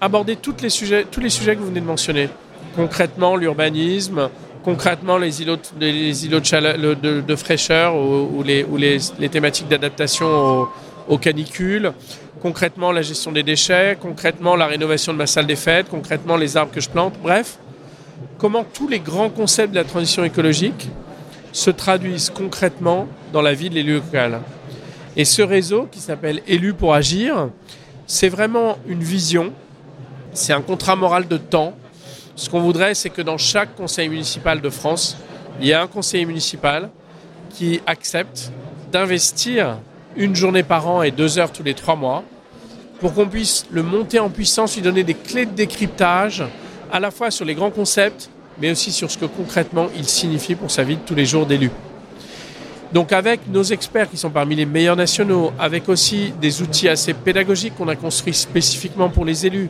aborder 0.00 0.36
tous 0.36 0.56
les 0.62 0.70
sujets 0.70 1.04
que 1.04 1.58
vous 1.58 1.66
venez 1.66 1.80
de 1.80 1.86
mentionner. 1.86 2.28
Concrètement, 2.74 3.36
l'urbanisme, 3.36 4.28
concrètement 4.62 5.16
les 5.16 5.42
îlots, 5.42 5.56
de, 5.78 7.36
fraîcheur 7.36 7.96
ou, 7.96 8.42
les 8.42 9.28
thématiques 9.30 9.68
d'adaptation 9.68 10.26
aux, 10.26 10.68
aux, 11.08 11.18
canicules, 11.18 11.92
concrètement 12.42 12.92
la 12.92 13.02
gestion 13.02 13.32
des 13.32 13.42
déchets, 13.42 13.96
concrètement 14.00 14.56
la 14.56 14.66
rénovation 14.66 15.12
de 15.12 15.18
ma 15.18 15.26
salle 15.26 15.46
des 15.46 15.56
fêtes, 15.56 15.88
concrètement 15.88 16.36
les 16.36 16.56
arbres 16.56 16.72
que 16.72 16.80
je 16.80 16.90
plante, 16.90 17.14
bref, 17.22 17.58
comment 18.38 18.64
tous 18.64 18.88
les 18.88 19.00
grands 19.00 19.30
concepts 19.30 19.70
de 19.70 19.78
la 19.78 19.84
transition 19.84 20.24
écologique 20.24 20.88
se 21.52 21.70
traduisent 21.70 22.30
concrètement 22.30 23.08
dans 23.32 23.42
la 23.42 23.54
vie 23.54 23.70
de 23.70 23.74
l'élu 23.74 23.94
local. 23.94 24.40
Et 25.16 25.24
ce 25.24 25.42
réseau 25.42 25.88
qui 25.90 26.00
s'appelle 26.00 26.42
Élu 26.46 26.74
pour 26.74 26.94
agir, 26.94 27.48
c'est 28.06 28.28
vraiment 28.28 28.78
une 28.86 29.02
vision, 29.02 29.52
c'est 30.32 30.52
un 30.52 30.60
contrat 30.60 30.96
moral 30.96 31.26
de 31.26 31.38
temps. 31.38 31.74
Ce 32.34 32.50
qu'on 32.50 32.60
voudrait, 32.60 32.94
c'est 32.94 33.10
que 33.10 33.22
dans 33.22 33.38
chaque 33.38 33.74
conseil 33.74 34.08
municipal 34.08 34.60
de 34.60 34.68
France, 34.68 35.16
il 35.60 35.66
y 35.66 35.70
ait 35.70 35.74
un 35.74 35.86
conseiller 35.86 36.26
municipal 36.26 36.90
qui 37.50 37.80
accepte 37.86 38.52
d'investir 38.92 39.78
une 40.16 40.36
journée 40.36 40.62
par 40.62 40.86
an 40.88 41.02
et 41.02 41.10
deux 41.10 41.38
heures 41.38 41.52
tous 41.52 41.62
les 41.62 41.74
trois 41.74 41.96
mois 41.96 42.22
pour 43.00 43.14
qu'on 43.14 43.26
puisse 43.26 43.66
le 43.70 43.82
monter 43.82 44.18
en 44.18 44.30
puissance, 44.30 44.76
lui 44.76 44.82
donner 44.82 45.04
des 45.04 45.14
clés 45.14 45.46
de 45.46 45.52
décryptage 45.52 46.44
à 46.92 47.00
la 47.00 47.10
fois 47.10 47.30
sur 47.30 47.44
les 47.44 47.54
grands 47.54 47.70
concepts, 47.70 48.30
mais 48.60 48.70
aussi 48.70 48.92
sur 48.92 49.10
ce 49.10 49.18
que 49.18 49.26
concrètement 49.26 49.88
il 49.96 50.06
signifie 50.06 50.54
pour 50.54 50.70
sa 50.70 50.82
vie 50.82 50.96
de 50.96 51.02
tous 51.02 51.14
les 51.14 51.26
jours 51.26 51.46
d'élu. 51.46 51.70
Donc 52.92 53.12
avec 53.12 53.40
nos 53.48 53.62
experts 53.62 54.10
qui 54.10 54.16
sont 54.16 54.30
parmi 54.30 54.54
les 54.54 54.66
meilleurs 54.66 54.96
nationaux, 54.96 55.52
avec 55.58 55.88
aussi 55.88 56.32
des 56.40 56.62
outils 56.62 56.88
assez 56.88 57.14
pédagogiques 57.14 57.74
qu'on 57.76 57.88
a 57.88 57.96
construits 57.96 58.34
spécifiquement 58.34 59.08
pour 59.08 59.24
les 59.24 59.46
élus, 59.46 59.68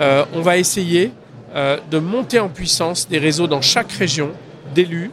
euh, 0.00 0.24
on 0.34 0.40
va 0.40 0.58
essayer 0.58 1.12
euh, 1.54 1.78
de 1.90 1.98
monter 1.98 2.40
en 2.40 2.48
puissance 2.48 3.08
des 3.08 3.18
réseaux 3.18 3.46
dans 3.46 3.62
chaque 3.62 3.90
région 3.92 4.30
d'élus 4.74 5.10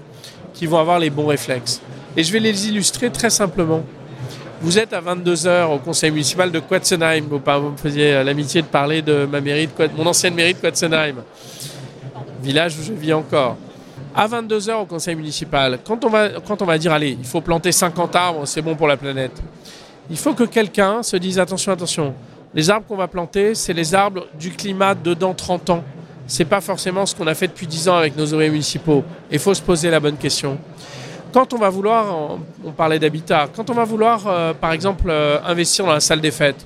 qui 0.54 0.66
vont 0.66 0.78
avoir 0.78 1.00
les 1.00 1.10
bons 1.10 1.28
réflexes. 1.28 1.82
Et 2.18 2.24
je 2.24 2.34
vais 2.34 2.40
les 2.40 2.68
illustrer 2.68 3.10
très 3.10 3.30
simplement. 3.30 3.84
Vous 4.62 4.78
êtes 4.78 4.94
à 4.94 5.02
22h 5.02 5.74
au 5.74 5.80
conseil 5.80 6.12
municipal 6.12 6.52
de 6.52 6.60
Quatzenheim. 6.60 7.24
Vous, 7.30 7.40
me 7.40 7.78
faisiez 7.78 8.24
l'amitié 8.24 8.62
de 8.62 8.68
parler 8.68 9.02
de 9.02 9.26
ma 9.26 9.42
mairie 9.42 9.68
de 9.68 9.90
mon 9.98 10.06
ancienne 10.06 10.36
mairie 10.36 10.54
de 10.54 10.60
Quatzenheim 10.60 11.24
village 12.42 12.78
où 12.78 12.84
je 12.84 12.94
vis 12.94 13.14
encore. 13.14 13.58
À 14.16 14.28
22h 14.28 14.82
au 14.82 14.86
conseil 14.86 15.16
municipal, 15.16 15.80
quand 15.86 16.04
on, 16.04 16.66
va, 16.66 16.78
dire, 16.78 16.92
allez, 16.92 17.18
il 17.18 17.26
faut 17.26 17.42
planter 17.42 17.72
50 17.72 18.16
arbres, 18.16 18.46
c'est 18.46 18.62
bon 18.62 18.76
pour 18.76 18.88
la 18.88 18.98
planète, 18.98 19.42
il 20.10 20.18
faut 20.18 20.34
que 20.34 20.44
quelqu'un 20.44 21.02
se 21.04 21.16
dise, 21.16 21.40
attention, 21.40 21.72
attention, 21.72 22.14
les 22.54 22.70
arbres 22.70 22.86
qu'on 22.86 22.98
va 22.98 23.08
planter, 23.08 23.56
c'est 23.56 23.74
les 23.74 23.96
arbres 23.96 24.28
du 24.38 24.52
climat 24.52 24.94
de 24.94 25.14
dans 25.14 25.34
30 25.34 25.70
ans. 25.70 25.84
C'est 26.28 26.46
pas 26.46 26.60
forcément 26.60 27.06
ce 27.06 27.16
qu'on 27.16 27.28
a 27.28 27.34
fait 27.34 27.48
depuis 27.48 27.68
10 27.68 27.90
ans 27.90 27.96
avec 27.96 28.18
nos 28.18 28.26
ouvriers 28.26 28.50
municipaux. 28.50 29.04
Il 29.32 29.40
faut 29.40 29.54
se 29.54 29.62
poser 29.62 29.90
la 29.90 30.00
bonne 30.00 30.18
question. 30.18 30.58
Quand 31.32 31.54
on 31.54 31.58
va 31.58 31.70
vouloir, 31.70 32.38
on 32.66 32.72
parlait 32.72 33.00
d'habitat, 33.00 33.48
quand 33.56 33.70
on 33.70 33.74
va 33.74 33.86
vouloir, 33.86 34.28
euh, 34.28 34.54
par 34.54 34.74
exemple, 34.74 35.06
euh, 35.08 35.40
investir 35.46 35.86
dans 35.86 35.94
la 35.94 36.02
salle 36.02 36.20
des 36.20 36.32
fêtes, 36.32 36.66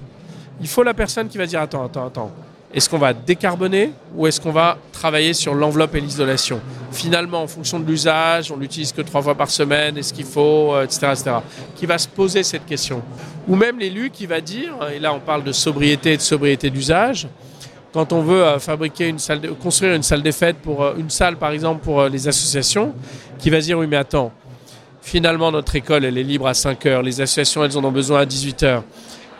il 0.60 0.68
faut 0.68 0.82
la 0.82 0.94
personne 0.96 1.28
qui 1.28 1.38
va 1.38 1.46
dire, 1.46 1.62
attends, 1.62 1.86
attends, 1.86 2.08
attends, 2.08 2.32
est-ce 2.76 2.90
qu'on 2.90 2.98
va 2.98 3.14
décarboner 3.14 3.94
ou 4.16 4.28
est-ce 4.28 4.42
qu'on 4.42 4.52
va 4.52 4.78
travailler 4.92 5.34
sur 5.34 5.56
l'enveloppe 5.56 5.96
et 5.96 6.02
l'isolation? 6.02 6.60
Finalement, 6.92 7.42
en 7.42 7.48
fonction 7.48 7.80
de 7.80 7.86
l'usage, 7.86 8.52
on 8.52 8.58
l'utilise 8.58 8.92
que 8.92 9.02
trois 9.02 9.22
fois 9.22 9.34
par 9.34 9.50
semaine, 9.50 9.98
est-ce 9.98 10.14
qu'il 10.14 10.26
faut, 10.26 10.78
etc., 10.82 11.08
etc. 11.12 11.32
Qui 11.78 11.86
va 11.86 11.98
se 11.98 12.10
poser 12.10 12.44
cette 12.44 12.66
question? 12.66 13.02
Ou 13.48 13.56
même 13.56 13.80
l'élu 13.80 14.10
qui 14.10 14.26
va 14.26 14.42
dire, 14.42 14.74
et 14.94 15.00
là 15.00 15.14
on 15.14 15.22
parle 15.22 15.46
de 15.46 15.54
sobriété 15.54 16.14
et 16.14 16.18
de 16.18 16.22
sobriété 16.22 16.70
d'usage, 16.70 17.30
quand 17.94 18.12
on 18.12 18.22
veut 18.22 18.44
fabriquer 18.60 19.08
une 19.08 19.20
salle, 19.20 19.40
construire 19.62 19.94
une 19.94 20.04
salle 20.04 20.22
des 20.22 20.34
fêtes 20.34 20.58
pour 20.58 20.86
une 20.98 21.10
salle 21.10 21.38
par 21.38 21.52
exemple 21.52 21.82
pour 21.82 22.04
les 22.06 22.28
associations, 22.28 22.94
qui 23.40 23.50
va 23.50 23.62
dire 23.62 23.80
oui 23.80 23.88
mais 23.88 23.96
attends, 23.96 24.34
finalement 25.02 25.50
notre 25.50 25.74
école 25.78 26.04
elle 26.04 26.18
est 26.18 26.24
libre 26.24 26.48
à 26.48 26.54
5 26.54 26.86
heures, 26.88 27.02
les 27.02 27.22
associations 27.22 27.64
elles 27.64 27.78
en 27.78 27.84
ont 27.86 27.92
besoin 27.92 28.20
à 28.20 28.26
18 28.26 28.64
heures. 28.64 28.84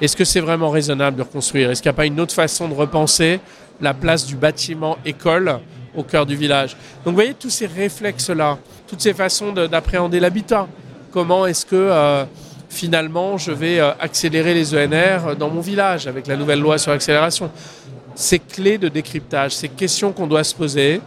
Est-ce 0.02 0.18
que 0.18 0.26
c'est 0.26 0.42
vraiment 0.42 0.70
raisonnable 0.70 1.18
de 1.18 1.22
reconstruire? 1.22 1.72
Est-ce 1.72 1.82
qu'il 1.82 1.90
n'y 1.90 1.96
a 1.96 1.98
pas 1.98 2.06
une 2.06 2.20
autre 2.20 2.34
façon 2.34 2.68
de 2.68 2.74
repenser 2.74 3.40
la 3.82 3.94
place 3.94 4.26
du 4.26 4.36
bâtiment 4.36 4.98
école 5.06 5.60
au 5.96 6.04
cœur 6.04 6.26
du 6.26 6.36
village? 6.36 6.72
Donc 7.04 7.14
vous 7.14 7.16
voyez 7.16 7.34
tous 7.34 7.50
ces 7.50 7.66
réflexes-là, 7.66 8.58
toutes 8.88 9.02
ces 9.02 9.14
façons 9.14 9.54
d'appréhender 9.54 10.20
l'habitat. 10.20 10.68
Comment 11.12 11.46
est-ce 11.46 11.66
que 11.66 11.76
euh, 11.76 12.26
finalement 12.68 13.38
je 13.38 13.52
vais 13.52 13.80
euh, 13.80 13.92
accélérer 14.00 14.54
les 14.54 14.76
ENR 14.76 15.38
dans 15.38 15.50
mon 15.50 15.62
village 15.62 16.08
avec 16.08 16.28
la 16.28 16.36
nouvelle 16.36 16.60
loi 16.60 16.78
sur 16.78 16.92
l'accélération? 16.92 17.50
Ces 18.16 18.40
clés 18.40 18.78
de 18.78 18.90
décryptage, 18.90 19.54
ces 19.54 19.70
questions 19.70 20.12
qu'on 20.12 20.28
doit 20.28 20.44
se 20.44 20.56
poser, 20.56 21.00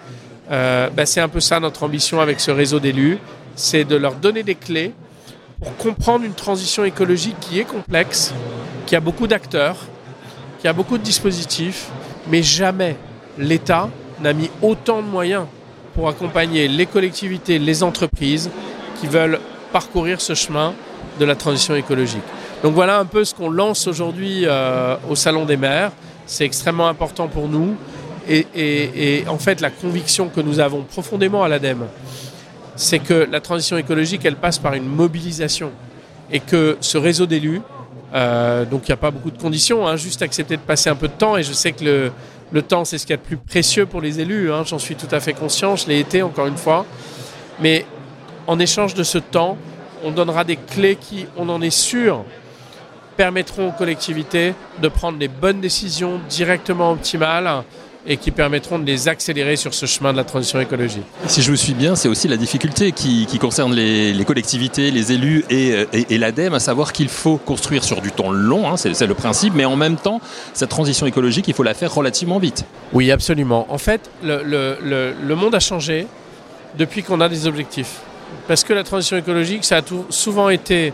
euh, 0.51 0.89
ben 0.89 1.05
c'est 1.05 1.21
un 1.21 1.29
peu 1.29 1.41
ça 1.41 1.61
notre 1.61 1.83
ambition 1.83 2.23
avec 2.23 2.41
ce 2.41 2.51
réseau 2.51 2.81
d'élus, 2.81 3.19
c'est 3.55 3.85
de 3.85 3.97
leur 3.97 4.15
donner 4.15 4.43
des 4.43 4.55
clés 4.55 4.95
pour 5.61 5.77
comprendre 5.77 6.25
une 6.25 6.35
transition 6.35 6.85
écologique 6.85 7.37
qui 7.41 7.59
est 7.59 7.65
complexe, 7.65 8.33
qui 8.89 8.97
a 8.97 9.01
beaucoup 9.01 9.27
d'acteurs, 9.27 9.77
qui 10.61 10.67
a 10.67 10.73
beaucoup 10.73 10.97
de 10.97 11.03
dispositifs, 11.03 11.91
mais 12.27 12.43
jamais 12.43 12.97
l'État 13.37 13.91
n'a 14.23 14.33
mis 14.33 14.49
autant 14.63 15.03
de 15.03 15.07
moyens 15.07 15.45
pour 15.95 16.09
accompagner 16.09 16.69
les 16.69 16.87
collectivités, 16.87 17.59
les 17.59 17.83
entreprises 17.83 18.49
qui 18.99 19.07
veulent 19.07 19.41
parcourir 19.75 20.23
ce 20.23 20.33
chemin 20.33 20.73
de 21.21 21.27
la 21.27 21.35
transition 21.35 21.75
écologique. 21.75 22.23
Donc 22.63 22.73
voilà 22.73 22.99
un 22.99 23.05
peu 23.05 23.27
ce 23.27 23.35
qu'on 23.35 23.51
lance 23.51 23.87
aujourd'hui 23.87 24.45
euh, 24.47 24.97
au 25.11 25.15
Salon 25.15 25.45
des 25.45 25.59
maires. 25.59 25.93
C'est 26.25 26.47
extrêmement 26.47 26.89
important 26.89 27.29
pour 27.29 27.47
nous. 27.47 27.77
Et, 28.27 28.47
et, 28.55 29.19
et, 29.19 29.29
en 29.29 29.39
fait, 29.39 29.61
la 29.61 29.69
conviction 29.71 30.31
que 30.31 30.41
nous 30.41 30.61
avons 30.61 30.83
profondément 30.83 31.43
à 31.45 31.49
l'ADEME, 31.49 31.89
c'est 32.75 33.01
que 33.01 33.29
la 33.31 33.41
transition 33.43 33.77
écologique, 33.77 34.25
elle 34.25 34.37
passe 34.37 34.59
par 34.59 34.73
une 34.73 34.87
mobilisation. 34.87 35.73
et 36.31 36.41
que 36.41 36.77
ce 36.81 36.99
réseau 36.99 37.27
d'élus, 37.27 37.63
euh, 38.15 38.65
donc 38.65 38.83
il 38.85 38.91
n'y 38.91 38.95
a 38.95 38.99
pas 38.99 39.11
beaucoup 39.11 39.31
de 39.31 39.41
conditions, 39.41 39.87
hein, 39.87 39.97
juste 39.97 40.23
accepter 40.23 40.57
de 40.57 40.63
passer 40.63 40.91
un 40.91 40.95
peu 40.95 41.09
de 41.09 41.13
temps, 41.13 41.37
et 41.37 41.43
je 41.43 41.53
sais 41.53 41.73
que 41.73 42.11
le, 42.53 42.63
temps 42.63 42.85
c'est 42.85 42.99
ce 42.99 43.07
qu'il 43.07 43.13
y 43.13 43.19
a 43.19 43.19
de 43.19 43.27
plus 43.27 43.37
précieux 43.37 43.87
pour 43.87 44.01
les 44.01 44.21
élus, 44.21 44.53
hein, 44.53 44.63
j'en 44.65 44.79
suis 44.79 44.95
tout 44.95 45.09
à 45.11 45.21
fait 45.21 45.35
conscient, 45.35 45.77
je 45.77 45.87
l'ai 45.87 46.01
été 46.01 46.23
encore 46.23 46.47
une 46.47 46.57
fois, 46.57 46.87
mais 47.61 47.85
en 48.47 48.59
échange 48.59 48.95
de 48.95 49.03
ce 49.03 49.19
temps, 49.19 49.59
on 50.05 50.11
donnera 50.11 50.45
des 50.45 50.57
clés 50.57 50.97
qui, 50.97 51.27
on 51.37 51.49
en 51.49 51.61
est 51.61 51.71
sûr, 51.71 52.25
permettront 53.17 53.69
aux 53.69 53.73
collectivités 53.73 54.55
de 54.81 54.89
prendre 54.89 55.19
les 55.19 55.29
bonnes 55.29 55.61
décisions 55.61 56.21
directement 56.29 56.93
optimales 56.93 57.65
et 58.09 58.17
qui 58.17 58.31
permettront 58.31 58.79
de 58.79 58.87
les 58.87 59.07
accélérer 59.07 59.57
sur 59.57 59.75
ce 59.75 59.87
chemin 59.87 60.13
de 60.13 60.17
la 60.17 60.25
transition 60.25 60.59
écologique. 60.61 61.05
Si 61.27 61.43
je 61.43 61.51
vous 61.51 61.57
suis 61.57 61.75
bien, 61.75 61.95
c'est 61.95 62.09
aussi 62.09 62.27
la 62.27 62.39
difficulté 62.39 62.93
qui, 62.93 63.27
qui 63.27 63.39
concerne 63.39 63.75
les, 63.75 64.15
les, 64.15 64.25
collectivités, 64.25 64.91
les 64.91 65.13
élus 65.13 65.45
et, 65.51 65.87
et, 65.93 66.15
et 66.15 66.19
l'ADEME, 66.19 66.55
à 66.55 66.61
savoir 66.61 66.93
qu'il 66.93 67.09
faut 67.09 67.37
construire 67.37 67.85
sur 67.85 68.01
du 68.01 68.11
temps 68.11 68.31
long, 68.31 68.69
hein, 68.69 68.77
c'est 68.77 69.07
le 69.07 69.15
principe, 69.15 69.53
mais 69.55 69.67
en 69.67 69.77
même 69.77 69.97
temps, 69.97 70.21
cette 70.55 70.71
transition 70.71 71.07
écologique, 71.07 71.47
il 71.49 71.55
faut 71.55 71.63
la 71.63 71.75
faire 71.75 71.95
relativement 71.95 72.39
vite. 72.39 72.65
Oui, 72.95 73.11
absolument. 73.11 73.67
En 73.69 73.79
fait, 73.79 74.11
le, 74.23 74.43
le, 74.43 74.79
le, 74.83 75.13
le 75.23 75.35
monde 75.35 75.55
a 75.55 75.61
changé 75.61 76.07
depuis 76.79 77.03
qu'on 77.03 77.21
a 77.21 77.29
des 77.29 77.47
objectifs. 77.47 78.01
Parce 78.47 78.65
que 78.65 78.73
la 78.73 78.85
transition 78.85 79.17
écologique, 79.17 79.65
ça 79.65 79.77
a 79.77 79.83
tout, 79.83 80.07
souvent 80.09 80.49
été 80.49 80.93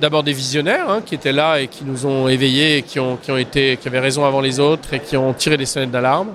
d'abord 0.00 0.22
des 0.22 0.32
visionnaires 0.32 0.88
hein, 0.88 1.02
qui 1.04 1.14
étaient 1.14 1.32
là 1.32 1.60
et 1.60 1.68
qui 1.68 1.84
nous 1.84 2.06
ont 2.06 2.28
éveillés 2.28 2.78
et 2.78 2.82
qui, 2.82 3.00
ont, 3.00 3.16
qui, 3.16 3.30
ont 3.30 3.36
été, 3.36 3.76
qui 3.76 3.88
avaient 3.88 4.00
raison 4.00 4.24
avant 4.24 4.40
les 4.40 4.60
autres 4.60 4.94
et 4.94 5.00
qui 5.00 5.16
ont 5.16 5.32
tiré 5.32 5.56
des 5.56 5.66
sonnettes 5.66 5.90
d'alarme. 5.90 6.28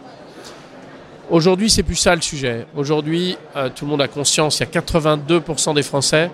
Aujourd'hui, 1.29 1.69
c'est 1.69 1.83
plus 1.83 1.95
ça 1.95 2.13
le 2.15 2.21
sujet. 2.21 2.65
Aujourd'hui, 2.75 3.37
euh, 3.55 3.69
tout 3.73 3.85
le 3.85 3.91
monde 3.91 4.01
a 4.01 4.07
conscience, 4.07 4.59
il 4.59 4.63
y 4.63 4.77
a 4.77 4.81
82% 4.81 5.73
des 5.73 5.83
Français 5.83 6.29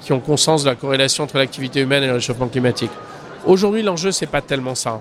qui 0.00 0.12
ont 0.12 0.20
conscience 0.20 0.64
de 0.64 0.68
la 0.68 0.74
corrélation 0.74 1.24
entre 1.24 1.38
l'activité 1.38 1.80
humaine 1.80 2.02
et 2.02 2.08
le 2.08 2.14
réchauffement 2.14 2.48
climatique. 2.48 2.90
Aujourd'hui, 3.46 3.82
l'enjeu, 3.82 4.12
c'est 4.12 4.26
pas 4.26 4.42
tellement 4.42 4.74
ça. 4.74 5.00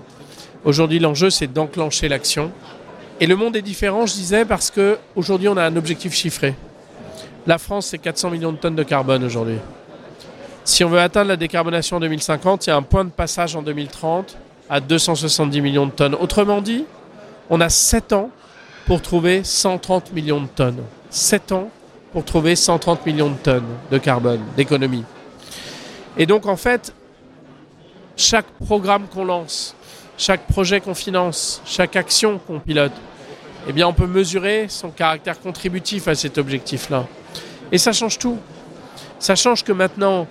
Aujourd'hui, 0.64 1.00
l'enjeu, 1.00 1.30
c'est 1.30 1.52
d'enclencher 1.52 2.08
l'action. 2.08 2.52
Et 3.20 3.28
le 3.28 3.36
monde 3.36 3.56
est 3.56 3.62
différent, 3.62 4.06
je 4.06 4.14
disais, 4.14 4.46
parce 4.46 4.72
que 4.72 4.98
aujourd'hui, 5.16 5.50
on 5.50 5.58
a 5.58 5.64
un 5.64 5.76
objectif 5.76 6.14
chiffré. 6.14 6.56
La 7.46 7.58
France, 7.58 7.88
c'est 7.88 7.98
400 7.98 8.32
millions 8.32 8.54
de 8.54 8.58
tonnes 8.58 8.76
de 8.76 8.84
carbone 8.84 9.24
aujourd'hui. 9.26 9.58
Si 10.66 10.84
on 10.84 10.90
veut 10.90 11.00
atteindre 11.00 11.28
la 11.28 11.36
décarbonation 11.36 11.98
en 11.98 12.00
2050, 12.00 12.68
il 12.68 12.70
y 12.70 12.74
a 12.74 12.78
un 12.78 12.84
point 12.84 13.04
de 13.04 13.10
passage 13.10 13.56
en 13.56 13.62
2030 13.62 14.38
à 14.70 14.80
270 14.80 15.62
millions 15.62 15.86
de 15.86 15.92
tonnes. 15.92 16.16
Autrement 16.16 16.62
dit, 16.62 16.86
on 17.50 17.60
a 17.60 17.68
7 17.68 18.14
ans 18.14 18.30
pour 18.86 19.02
trouver 19.02 19.44
130 19.44 20.14
millions 20.14 20.42
de 20.42 20.48
tonnes. 20.48 20.82
7 21.10 21.52
ans 21.52 21.70
pour 22.14 22.24
trouver 22.24 22.56
130 22.56 23.06
millions 23.06 23.30
de 23.30 23.36
tonnes 23.36 23.68
de 23.92 23.98
carbone, 23.98 24.40
d'économie. 24.56 25.04
Et 26.16 26.26
donc 26.26 26.46
en 26.46 26.56
fait, 26.56 26.94
chaque 28.16 28.46
programme 28.66 29.08
qu'on 29.08 29.26
lance, 29.26 29.76
chaque 30.18 30.48
projet 30.48 30.80
qu'on 30.80 30.94
finance, 30.94 31.62
chaque 31.66 31.98
action 31.98 32.40
qu'on 32.40 32.60
pilote, 32.60 32.94
eh 33.68 33.74
bien 33.74 33.88
on 33.88 33.94
peut 33.94 34.08
mesurer 34.08 34.68
son 34.70 34.92
caractère 34.92 35.42
contributif 35.42 36.08
à 36.08 36.16
cet 36.16 36.38
objectif-là. 36.38 37.06
Et 37.72 37.78
ça 37.78 37.92
change 37.92 38.18
tout. 38.18 38.38
Ça 39.20 39.36
change 39.36 39.64
que 39.64 39.72
maintenant, 39.72 40.28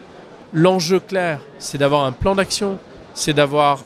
l'enjeu 0.52 1.00
clair, 1.00 1.40
c'est 1.58 1.78
d'avoir 1.78 2.04
un 2.04 2.12
plan 2.12 2.34
d'action, 2.34 2.78
c'est 3.14 3.32
d'avoir 3.32 3.80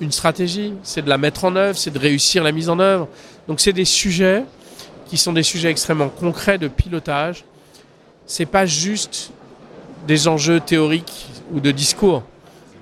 une 0.00 0.12
stratégie, 0.12 0.74
c'est 0.82 1.02
de 1.02 1.08
la 1.08 1.18
mettre 1.18 1.44
en 1.44 1.56
œuvre, 1.56 1.76
c'est 1.76 1.90
de 1.90 1.98
réussir 1.98 2.42
la 2.42 2.52
mise 2.52 2.68
en 2.68 2.78
œuvre. 2.78 3.08
Donc 3.48 3.60
c'est 3.60 3.72
des 3.72 3.84
sujets 3.84 4.44
qui 5.06 5.16
sont 5.16 5.32
des 5.32 5.42
sujets 5.42 5.70
extrêmement 5.70 6.08
concrets 6.08 6.58
de 6.58 6.68
pilotage. 6.68 7.44
C'est 8.26 8.46
pas 8.46 8.66
juste 8.66 9.30
des 10.06 10.28
enjeux 10.28 10.60
théoriques 10.60 11.26
ou 11.52 11.60
de 11.60 11.70
discours. 11.70 12.22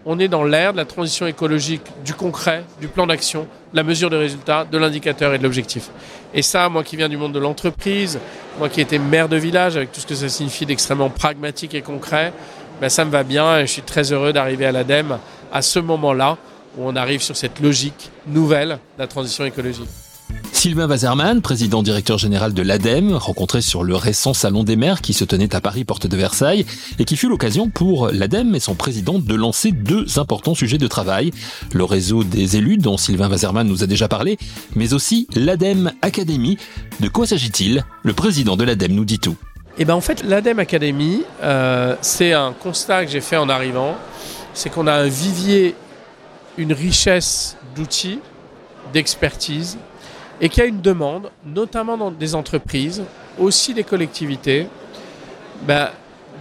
On 0.04 0.18
est 0.18 0.28
dans 0.28 0.44
l'ère 0.44 0.72
de 0.72 0.76
la 0.76 0.84
transition 0.84 1.26
écologique, 1.26 1.82
du 2.04 2.14
concret, 2.14 2.64
du 2.80 2.86
plan 2.86 3.06
d'action, 3.06 3.48
de 3.72 3.76
la 3.76 3.82
mesure 3.82 4.08
de 4.08 4.16
résultat, 4.16 4.64
de 4.64 4.78
l'indicateur 4.78 5.34
et 5.34 5.38
de 5.38 5.42
l'objectif. 5.42 5.90
Et 6.32 6.42
ça, 6.42 6.68
moi 6.68 6.84
qui 6.84 6.96
viens 6.96 7.08
du 7.08 7.16
monde 7.16 7.32
de 7.32 7.40
l'entreprise, 7.40 8.20
moi 8.58 8.68
qui 8.68 8.80
étais 8.80 8.98
maire 8.98 9.28
de 9.28 9.36
village, 9.36 9.76
avec 9.76 9.90
tout 9.90 10.00
ce 10.00 10.06
que 10.06 10.14
ça 10.14 10.28
signifie 10.28 10.66
d'extrêmement 10.66 11.10
pragmatique 11.10 11.74
et 11.74 11.82
concret, 11.82 12.32
ben 12.80 12.88
ça 12.88 13.04
me 13.04 13.10
va 13.10 13.22
bien 13.22 13.58
et 13.58 13.66
je 13.66 13.72
suis 13.72 13.82
très 13.82 14.12
heureux 14.12 14.32
d'arriver 14.32 14.66
à 14.66 14.72
l'ADEME 14.72 15.18
à 15.52 15.62
ce 15.62 15.78
moment-là 15.78 16.36
où 16.76 16.82
on 16.86 16.96
arrive 16.96 17.22
sur 17.22 17.36
cette 17.36 17.60
logique 17.60 18.10
nouvelle 18.26 18.78
de 18.96 19.02
la 19.02 19.06
transition 19.06 19.44
écologique. 19.44 19.88
Sylvain 20.52 20.88
Wazerman, 20.88 21.42
président 21.42 21.82
directeur 21.82 22.18
général 22.18 22.52
de 22.52 22.62
l'ADEME, 22.62 23.14
rencontré 23.14 23.60
sur 23.60 23.84
le 23.84 23.94
récent 23.94 24.34
Salon 24.34 24.64
des 24.64 24.74
maires 24.74 25.00
qui 25.00 25.12
se 25.12 25.24
tenait 25.24 25.54
à 25.54 25.60
Paris, 25.60 25.84
porte 25.84 26.06
de 26.06 26.16
Versailles, 26.16 26.66
et 26.98 27.04
qui 27.04 27.16
fut 27.16 27.28
l'occasion 27.28 27.68
pour 27.68 28.08
l'ADEME 28.08 28.54
et 28.54 28.60
son 28.60 28.74
président 28.74 29.18
de 29.18 29.34
lancer 29.34 29.70
deux 29.70 30.18
importants 30.18 30.54
sujets 30.54 30.78
de 30.78 30.88
travail. 30.88 31.30
Le 31.72 31.84
réseau 31.84 32.24
des 32.24 32.56
élus, 32.56 32.78
dont 32.78 32.96
Sylvain 32.96 33.28
Wazerman 33.28 33.68
nous 33.68 33.84
a 33.84 33.86
déjà 33.86 34.08
parlé, 34.08 34.38
mais 34.74 34.92
aussi 34.92 35.28
l'ADEME 35.34 35.92
Academy. 36.02 36.56
De 37.00 37.08
quoi 37.08 37.26
s'agit-il? 37.26 37.84
Le 38.02 38.12
président 38.12 38.56
de 38.56 38.64
l'ADEME 38.64 38.94
nous 38.94 39.04
dit 39.04 39.18
tout. 39.18 39.36
Eh 39.78 39.84
ben 39.84 39.94
en 39.94 40.00
fait, 40.00 40.22
l'ADEME 40.22 40.60
Academy, 40.60 41.22
euh, 41.42 41.96
c'est 42.00 42.32
un 42.32 42.54
constat 42.54 43.04
que 43.04 43.10
j'ai 43.10 43.20
fait 43.20 43.36
en 43.36 43.50
arrivant, 43.50 43.94
c'est 44.54 44.70
qu'on 44.70 44.86
a 44.86 44.94
un 44.94 45.06
vivier, 45.06 45.74
une 46.56 46.72
richesse 46.72 47.58
d'outils, 47.74 48.20
d'expertise, 48.94 49.76
et 50.40 50.48
qu'il 50.48 50.62
y 50.62 50.66
a 50.66 50.68
une 50.68 50.80
demande, 50.80 51.30
notamment 51.44 51.98
dans 51.98 52.10
des 52.10 52.34
entreprises, 52.34 53.02
aussi 53.38 53.74
des 53.74 53.84
collectivités, 53.84 54.66
ben, 55.66 55.90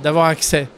d'avoir 0.02 0.28
accès 0.28 0.70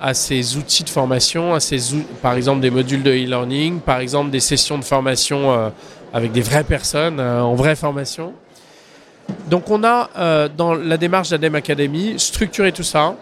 à 0.00 0.14
ces 0.14 0.56
outils 0.56 0.84
de 0.84 0.90
formation, 0.90 1.52
à 1.52 1.58
ces 1.58 1.78
par 2.22 2.34
exemple 2.34 2.60
des 2.60 2.70
modules 2.70 3.02
de 3.02 3.10
e-learning, 3.10 3.80
par 3.80 3.98
exemple 3.98 4.30
des 4.30 4.40
sessions 4.40 4.78
de 4.78 4.84
formation 4.84 5.52
euh, 5.52 5.70
avec 6.12 6.30
des 6.30 6.42
vraies 6.42 6.64
personnes 6.64 7.18
euh, 7.18 7.42
en 7.42 7.54
vraie 7.54 7.76
formation. 7.76 8.34
Donc 9.48 9.70
on 9.70 9.84
a 9.84 10.10
euh, 10.16 10.48
dans 10.54 10.74
la 10.74 10.96
démarche 10.96 11.30
d'ADEME 11.30 11.54
Academy 11.56 12.14
structuré 12.18 12.72
tout 12.72 12.82
ça 12.82 13.14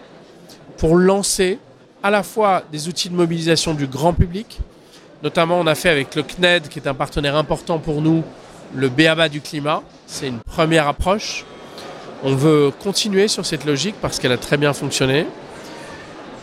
pour 0.77 0.95
lancer 0.95 1.59
à 2.01 2.09
la 2.09 2.23
fois 2.23 2.63
des 2.71 2.87
outils 2.87 3.09
de 3.09 3.15
mobilisation 3.15 3.73
du 3.73 3.87
grand 3.87 4.13
public, 4.13 4.59
notamment 5.21 5.59
on 5.59 5.67
a 5.67 5.75
fait 5.75 5.89
avec 5.89 6.15
le 6.15 6.23
CNED 6.23 6.67
qui 6.67 6.79
est 6.79 6.87
un 6.87 6.93
partenaire 6.93 7.35
important 7.35 7.79
pour 7.79 8.01
nous 8.01 8.23
le 8.75 8.89
BABA 8.89 9.29
du 9.29 9.41
climat. 9.41 9.83
C'est 10.07 10.27
une 10.27 10.39
première 10.39 10.87
approche. 10.87 11.45
On 12.23 12.35
veut 12.35 12.71
continuer 12.83 13.27
sur 13.27 13.45
cette 13.45 13.65
logique 13.65 13.95
parce 14.01 14.19
qu'elle 14.19 14.31
a 14.31 14.37
très 14.37 14.57
bien 14.57 14.73
fonctionné. 14.73 15.25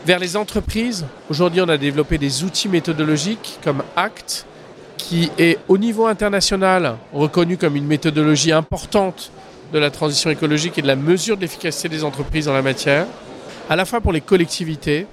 Vers 0.06 0.18
les 0.18 0.36
entreprises, 0.36 1.06
aujourd'hui 1.28 1.60
on 1.60 1.68
a 1.68 1.76
développé 1.76 2.16
des 2.16 2.44
outils 2.44 2.68
méthodologiques 2.68 3.58
comme 3.62 3.82
ACT, 3.96 4.46
qui 4.96 5.30
est 5.38 5.58
au 5.68 5.76
niveau 5.76 6.06
international 6.06 6.96
reconnu 7.12 7.56
comme 7.56 7.76
une 7.76 7.86
méthodologie 7.86 8.52
importante 8.52 9.30
de 9.72 9.78
la 9.78 9.90
transition 9.90 10.30
écologique 10.30 10.78
et 10.78 10.82
de 10.82 10.86
la 10.86 10.96
mesure 10.96 11.36
de 11.36 11.42
l'efficacité 11.42 11.88
des 11.88 12.04
entreprises 12.04 12.48
en 12.48 12.52
la 12.52 12.62
matière, 12.62 13.06
à 13.68 13.76
la 13.76 13.84
fois 13.84 14.00
pour 14.00 14.12
les 14.12 14.20
collectivités, 14.20 15.06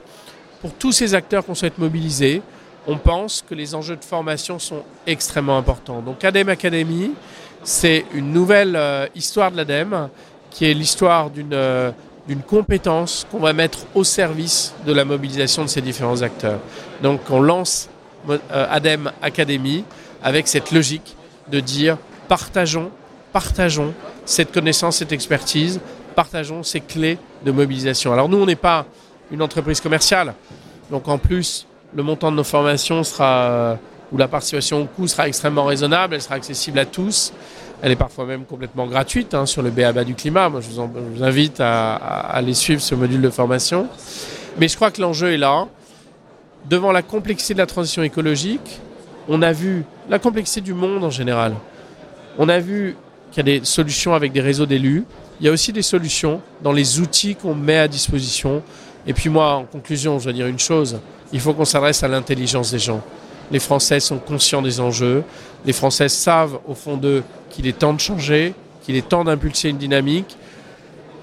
pour 0.62 0.74
tous 0.74 0.92
ces 0.92 1.14
acteurs 1.14 1.46
qu'on 1.46 1.56
souhaite 1.56 1.78
mobiliser, 1.78 2.42
on 2.88 2.98
pense 2.98 3.44
que 3.48 3.54
les 3.54 3.76
enjeux 3.76 3.96
de 3.96 4.04
formation 4.04 4.60
sont 4.60 4.84
extrêmement 5.06 5.58
importants. 5.58 6.02
Donc 6.02 6.24
ADEME 6.24 6.50
Academy, 6.50 7.12
c'est 7.64 8.06
une 8.14 8.32
nouvelle 8.32 8.76
euh, 8.76 9.08
histoire 9.14 9.52
de 9.52 9.58
l'ADEME, 9.58 10.10
qui 10.50 10.66
est 10.66 10.74
l'histoire 10.74 11.30
d'une 11.30 11.54
euh, 11.54 11.92
d'une 12.28 12.42
compétence 12.42 13.26
qu'on 13.32 13.40
va 13.40 13.54
mettre 13.54 13.80
au 13.96 14.04
service 14.04 14.74
de 14.86 14.92
la 14.92 15.06
mobilisation 15.06 15.64
de 15.64 15.70
ces 15.70 15.82
différents 15.82 16.22
acteurs. 16.22 16.60
Donc 17.02 17.22
on 17.30 17.40
lance 17.40 17.90
euh, 18.30 18.38
ADEME 18.52 19.12
Academy 19.22 19.86
avec 20.22 20.48
cette 20.48 20.72
logique 20.72 21.16
de 21.50 21.60
dire 21.60 21.98
partageons, 22.28 22.92
partageons 23.32 23.94
cette 24.28 24.52
connaissance, 24.52 24.98
cette 24.98 25.14
expertise, 25.14 25.80
partageons 26.16 26.62
ces 26.62 26.82
clés 26.82 27.18
de 27.44 27.52
mobilisation. 27.52 28.14
Alors 28.14 28.30
nous, 28.30 28.38
on 28.38 28.46
n'est 28.46 28.56
pas 28.56 28.86
une 29.32 29.42
entreprise 29.42 29.82
commerciale, 29.82 30.34
donc 30.92 31.08
en 31.08 31.18
plus, 31.18 31.66
le 31.96 32.04
montant 32.04 32.32
de 32.32 32.36
nos 32.36 32.44
formations 32.44 33.04
sera, 33.04 33.78
ou 34.12 34.18
la 34.18 34.28
participation 34.28 34.82
au 34.82 34.86
coût 34.86 35.08
sera 35.08 35.28
extrêmement 35.28 35.64
raisonnable, 35.64 36.16
elle 36.16 36.22
sera 36.22 36.36
accessible 36.36 36.78
à 36.80 36.86
tous. 36.86 37.34
Elle 37.82 37.92
est 37.92 37.98
parfois 37.98 38.26
même 38.26 38.46
complètement 38.46 38.88
gratuite 38.88 39.34
hein, 39.34 39.46
sur 39.46 39.62
le 39.62 39.70
BABA 39.70 40.04
du 40.04 40.16
climat. 40.16 40.50
Moi, 40.50 40.62
je 40.62 40.70
vous, 40.70 41.24
invite 41.24 41.60
à, 41.60 41.96
aller 41.96 42.54
suivre 42.54 42.82
ce 42.82 42.96
module 42.96 43.22
de 43.22 43.30
formation. 43.30 43.88
Mais 44.60 44.68
je 44.68 44.76
crois 44.76 44.92
que 44.92 45.02
l'enjeu 45.02 45.34
est 45.34 45.38
là. 45.38 45.68
Devant 46.70 46.92
la 46.92 47.04
complexité 47.04 47.54
de 47.54 47.60
la 47.60 47.68
transition 47.68 48.04
écologique, 48.04 48.82
on 49.30 49.42
a 49.42 49.54
vu 49.54 49.86
la 50.10 50.20
complexité 50.20 50.62
du 50.62 50.74
monde 50.74 51.04
en 51.04 51.12
général. 51.12 51.54
On 52.40 52.50
a 52.50 52.60
vu 52.60 52.96
qu'il 53.32 53.48
y 53.48 53.56
a 53.56 53.60
des 53.60 53.66
solutions 53.66 54.14
avec 54.14 54.32
des 54.32 54.42
réseaux 54.42 54.66
d'élus. 54.66 55.06
Il 55.40 55.46
y 55.46 55.50
a 55.50 55.52
aussi 55.52 55.72
des 55.72 55.82
solutions 55.82 56.42
dans 56.64 56.72
les 56.72 57.00
outils 57.00 57.36
qu'on 57.36 57.54
met 57.54 57.78
à 57.78 57.88
disposition. 57.88 58.64
Et 59.06 59.14
puis 59.14 59.30
moi, 59.30 59.54
en 59.54 59.64
conclusion, 59.66 60.20
je 60.20 60.26
dois 60.26 60.34
dire 60.34 60.48
une 60.48 60.60
chose. 60.60 61.00
Il 61.32 61.40
faut 61.40 61.54
qu'on 61.54 61.66
s'adresse 61.66 62.04
à 62.04 62.08
l'intelligence 62.08 62.72
des 62.72 62.80
gens. 62.80 63.02
Les 63.52 63.60
Français 63.60 64.00
sont 64.00 64.18
conscients 64.18 64.62
des 64.62 64.80
enjeux. 64.80 65.24
Les 65.66 65.74
Français 65.74 66.10
savent 66.10 66.60
au 66.68 66.74
fond 66.74 66.98
d'eux 66.98 67.24
qu'il 67.50 67.68
est 67.68 67.78
temps 67.78 67.94
de 67.94 68.00
changer, 68.00 68.54
qu'il 68.84 68.96
est 68.96 69.08
temps 69.08 69.24
d'impulser 69.24 69.70
une 69.70 69.78
dynamique. 69.78 70.36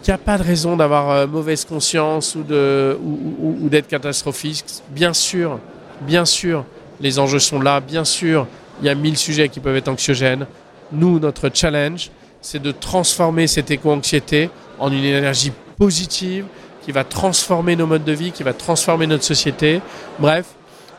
qu'il 0.03 0.13
n'y 0.13 0.15
a 0.15 0.19
pas 0.19 0.39
de 0.39 0.43
raison 0.43 0.77
d'avoir 0.77 1.11
euh, 1.11 1.27
mauvaise 1.27 1.65
conscience 1.65 2.35
ou 2.37 3.69
d'être 3.69 3.89
catastrophique. 3.89 4.65
Bien 4.91 5.13
sûr, 5.13 5.59
bien 6.03 6.25
sûr, 6.25 6.65
les 7.01 7.19
enjeux 7.19 7.39
sont 7.39 7.61
là. 7.61 7.81
Bien 7.81 8.05
sûr, 8.05 8.47
il 8.81 8.87
y 8.87 8.89
a 8.89 8.95
mille 8.95 9.17
sujets 9.17 9.49
qui 9.49 9.61
peuvent 9.61 9.77
être 9.77 9.89
anxiogènes. 9.89 10.47
Nous, 10.95 11.19
notre 11.19 11.51
challenge, 11.53 12.11
c'est 12.41 12.63
de 12.63 12.71
transformer 12.71 13.47
cette 13.47 13.71
éco-anxiété 13.71 14.51
en 14.79 14.93
une 14.93 15.05
énergie 15.05 15.53
positive 15.79 16.47
qui 16.85 16.93
va 16.93 17.05
transformer 17.05 17.77
nos 17.77 17.87
modes 17.87 18.05
de 18.05 18.13
vie, 18.13 18.33
qui 18.33 18.43
va 18.43 18.53
transformer 18.53 19.07
notre 19.07 19.25
société. 19.25 19.81
Bref, 20.19 20.47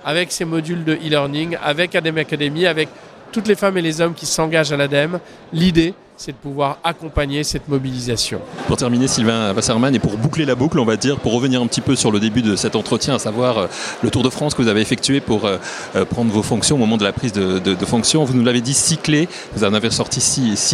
avec 0.04 0.32
ces 0.32 0.46
modules 0.46 0.84
de 0.84 0.94
e-learning, 0.94 1.58
avec 1.64 1.96
Adem 1.96 2.18
Academy, 2.18 2.66
avec 2.66 2.90
toutes 3.32 3.48
les 3.48 3.56
femmes 3.56 3.78
et 3.78 3.82
les 3.82 4.02
hommes 4.02 4.14
qui 4.14 4.26
s'engagent 4.26 4.72
à 4.72 4.78
l'ADEME, 4.78 5.20
l'idée, 5.54 5.94
c'est 6.18 6.32
de 6.32 6.38
pouvoir 6.38 6.78
accompagner 6.84 7.44
cette 7.44 7.68
mobilisation. 7.68 8.40
Pour 8.68 8.78
terminer, 8.78 9.08
Sylvain 9.08 9.54
Wasserman, 9.54 9.94
et 9.94 10.00
pour 10.00 10.18
boucler 10.18 10.46
la 10.46 10.56
boucle, 10.56 10.80
on 10.80 10.86
va 10.86 10.96
dire, 10.96 11.20
pour 11.20 11.34
revenir 11.34 11.62
un 11.62 11.68
petit 11.68 11.82
peu 11.82 11.96
sur 11.96 12.12
le 12.12 12.20
début 12.20 12.42
de 12.42 12.56
cet 12.56 12.76
entretien, 12.76 13.16
à 13.16 13.20
savoir 13.20 13.58
euh, 13.58 13.68
le 14.02 14.10
Tour 14.10 14.24
de 14.24 14.30
France 14.30 14.54
que 14.54 14.62
vous 14.62 14.68
avez 14.68 14.82
effectué 14.82 15.20
pour 15.20 15.46
euh, 15.46 15.58
euh, 15.96 16.06
prendre 16.06 16.32
vos 16.32 16.44
fonctions 16.44 16.78
au 16.78 16.80
moment 16.80 16.98
de 16.98 17.04
la 17.04 17.12
prise 17.12 17.34
de, 17.34 17.60
de, 17.60 17.86
fonction. 17.86 18.24
Vous 18.24 18.34
nous 18.34 18.44
l'avez 18.44 18.62
dit, 18.62 18.74
cyclé, 18.74 19.28
vous 19.56 19.64
en 19.64 19.74
avez 19.74 19.90
sorti 19.90 20.22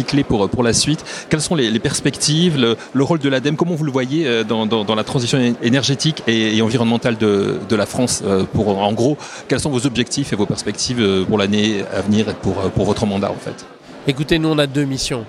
clés 0.06 0.24
pour, 0.24 0.48
pour 0.48 0.62
la 0.62 0.72
suite. 0.72 1.04
Quelles 1.28 1.40
sont 1.40 1.54
les, 1.54 1.78
perspectives, 1.78 2.56
le, 2.58 3.02
rôle 3.02 3.18
de 3.18 3.28
l'ADEME, 3.28 3.56
comment 3.56 3.74
vous 3.74 3.84
le 3.84 3.92
voyez 3.92 4.44
dans, 4.44 4.66
dans, 4.66 4.94
la 4.94 5.04
transition 5.04 5.38
énergétique 5.62 6.22
et, 6.26 6.62
environnementale 6.62 7.18
de, 7.18 7.58
de, 7.68 7.76
la 7.76 7.86
France 7.86 8.22
pour, 8.52 8.78
En 8.78 8.92
gros, 8.92 9.18
quels 9.48 9.60
sont 9.60 9.70
vos 9.70 9.86
objectifs 9.86 10.32
et 10.32 10.36
vos 10.36 10.46
perspectives 10.46 11.24
pour 11.28 11.38
l'année 11.38 11.84
à 11.94 12.00
venir 12.00 12.28
et 12.28 12.34
pour, 12.34 12.54
pour 12.54 12.84
votre 12.84 13.06
mandat 13.06 13.30
en 13.30 13.34
fait? 13.34 13.66
Écoutez, 14.08 14.40
nous 14.40 14.48
on 14.48 14.58
a 14.58 14.66
deux 14.66 14.84
missions. 14.84 15.24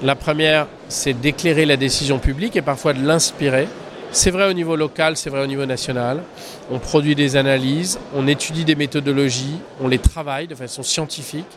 La 0.00 0.14
première, 0.14 0.68
c'est 0.88 1.14
d'éclairer 1.14 1.66
la 1.66 1.76
décision 1.76 2.20
publique 2.20 2.54
et 2.54 2.62
parfois 2.62 2.92
de 2.92 3.04
l'inspirer. 3.04 3.66
C'est 4.12 4.30
vrai 4.30 4.48
au 4.48 4.52
niveau 4.52 4.76
local, 4.76 5.16
c'est 5.16 5.30
vrai 5.30 5.42
au 5.42 5.48
niveau 5.48 5.66
national. 5.66 6.22
On 6.70 6.78
produit 6.78 7.16
des 7.16 7.34
analyses, 7.34 7.98
on 8.14 8.28
étudie 8.28 8.64
des 8.64 8.76
méthodologies, 8.76 9.58
on 9.80 9.88
les 9.88 9.98
travaille 9.98 10.46
de 10.46 10.54
façon 10.54 10.84
scientifique 10.84 11.48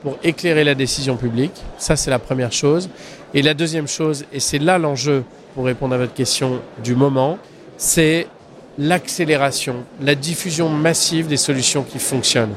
pour 0.00 0.16
éclairer 0.24 0.64
la 0.64 0.74
décision 0.74 1.18
publique. 1.18 1.52
Ça, 1.76 1.94
c'est 1.94 2.10
la 2.10 2.18
première 2.18 2.52
chose. 2.52 2.88
Et 3.34 3.42
la 3.42 3.52
deuxième 3.52 3.86
chose, 3.86 4.24
et 4.32 4.40
c'est 4.40 4.58
là 4.58 4.78
l'enjeu 4.78 5.24
pour 5.54 5.66
répondre 5.66 5.94
à 5.94 5.98
votre 5.98 6.14
question 6.14 6.62
du 6.82 6.94
moment, 6.94 7.36
c'est 7.76 8.28
l'accélération, 8.78 9.84
la 10.00 10.14
diffusion 10.14 10.70
massive 10.70 11.26
des 11.26 11.36
solutions 11.36 11.82
qui 11.82 11.98
fonctionnent. 11.98 12.54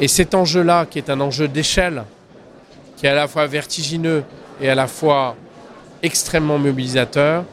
Et 0.00 0.08
cet 0.08 0.34
enjeu-là, 0.34 0.86
qui 0.86 0.98
est 0.98 1.10
un 1.10 1.20
enjeu 1.20 1.46
d'échelle, 1.46 2.02
qui 3.00 3.06
est 3.06 3.08
à 3.08 3.14
la 3.14 3.28
fois 3.28 3.46
vertigineux 3.46 4.24
et 4.60 4.68
à 4.68 4.74
la 4.74 4.86
fois 4.86 5.34
extrêmement 6.02 6.58
mobilisateur, 6.58 7.44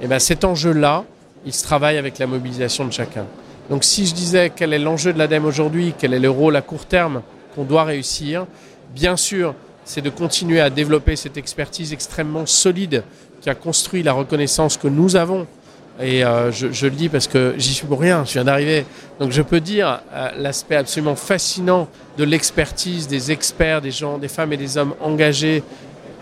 et 0.00 0.04
eh 0.04 0.06
bien 0.06 0.18
cet 0.18 0.44
enjeu-là, 0.44 1.04
il 1.44 1.52
se 1.52 1.62
travaille 1.62 1.98
avec 1.98 2.18
la 2.18 2.26
mobilisation 2.26 2.86
de 2.86 2.92
chacun. 2.92 3.26
Donc 3.68 3.84
si 3.84 4.06
je 4.06 4.14
disais 4.14 4.50
quel 4.54 4.72
est 4.72 4.78
l'enjeu 4.78 5.12
de 5.12 5.18
l'ADEME 5.18 5.44
aujourd'hui, 5.44 5.92
quel 5.98 6.14
est 6.14 6.18
le 6.18 6.30
rôle 6.30 6.56
à 6.56 6.62
court 6.62 6.86
terme 6.86 7.20
qu'on 7.54 7.64
doit 7.64 7.84
réussir, 7.84 8.46
bien 8.94 9.18
sûr, 9.18 9.54
c'est 9.84 10.00
de 10.00 10.08
continuer 10.08 10.60
à 10.60 10.70
développer 10.70 11.16
cette 11.16 11.36
expertise 11.36 11.92
extrêmement 11.92 12.46
solide 12.46 13.04
qui 13.42 13.50
a 13.50 13.54
construit 13.54 14.02
la 14.02 14.14
reconnaissance 14.14 14.78
que 14.78 14.88
nous 14.88 15.16
avons 15.16 15.46
et 16.00 16.24
euh, 16.24 16.52
je, 16.52 16.86
le 16.86 16.92
dis 16.92 17.08
parce 17.08 17.26
que 17.26 17.54
j'y 17.58 17.74
suis 17.74 17.86
pour 17.86 18.00
rien, 18.00 18.24
je 18.24 18.32
viens 18.32 18.44
d'arriver. 18.44 18.86
Donc 19.18 19.32
je 19.32 19.42
peux 19.42 19.60
dire 19.60 20.00
euh, 20.12 20.30
l'aspect 20.36 20.76
absolument 20.76 21.16
fascinant 21.16 21.88
de 22.16 22.24
l'expertise 22.24 23.08
des 23.08 23.32
experts, 23.32 23.80
des 23.80 23.90
gens, 23.90 24.18
des 24.18 24.28
femmes 24.28 24.52
et 24.52 24.56
des 24.56 24.78
hommes 24.78 24.94
engagés 25.00 25.62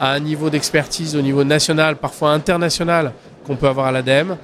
à 0.01 0.13
un 0.13 0.21
niveau 0.21 0.49
d'expertise 0.49 1.15
au 1.15 1.21
niveau 1.21 1.45
national, 1.45 1.97
parfois 1.97 2.33
international, 2.33 3.13
qu'on 3.47 3.57
peut 3.57 3.69
avoir 3.69 3.87
à 3.87 3.93
l'ADEME. 3.93 4.37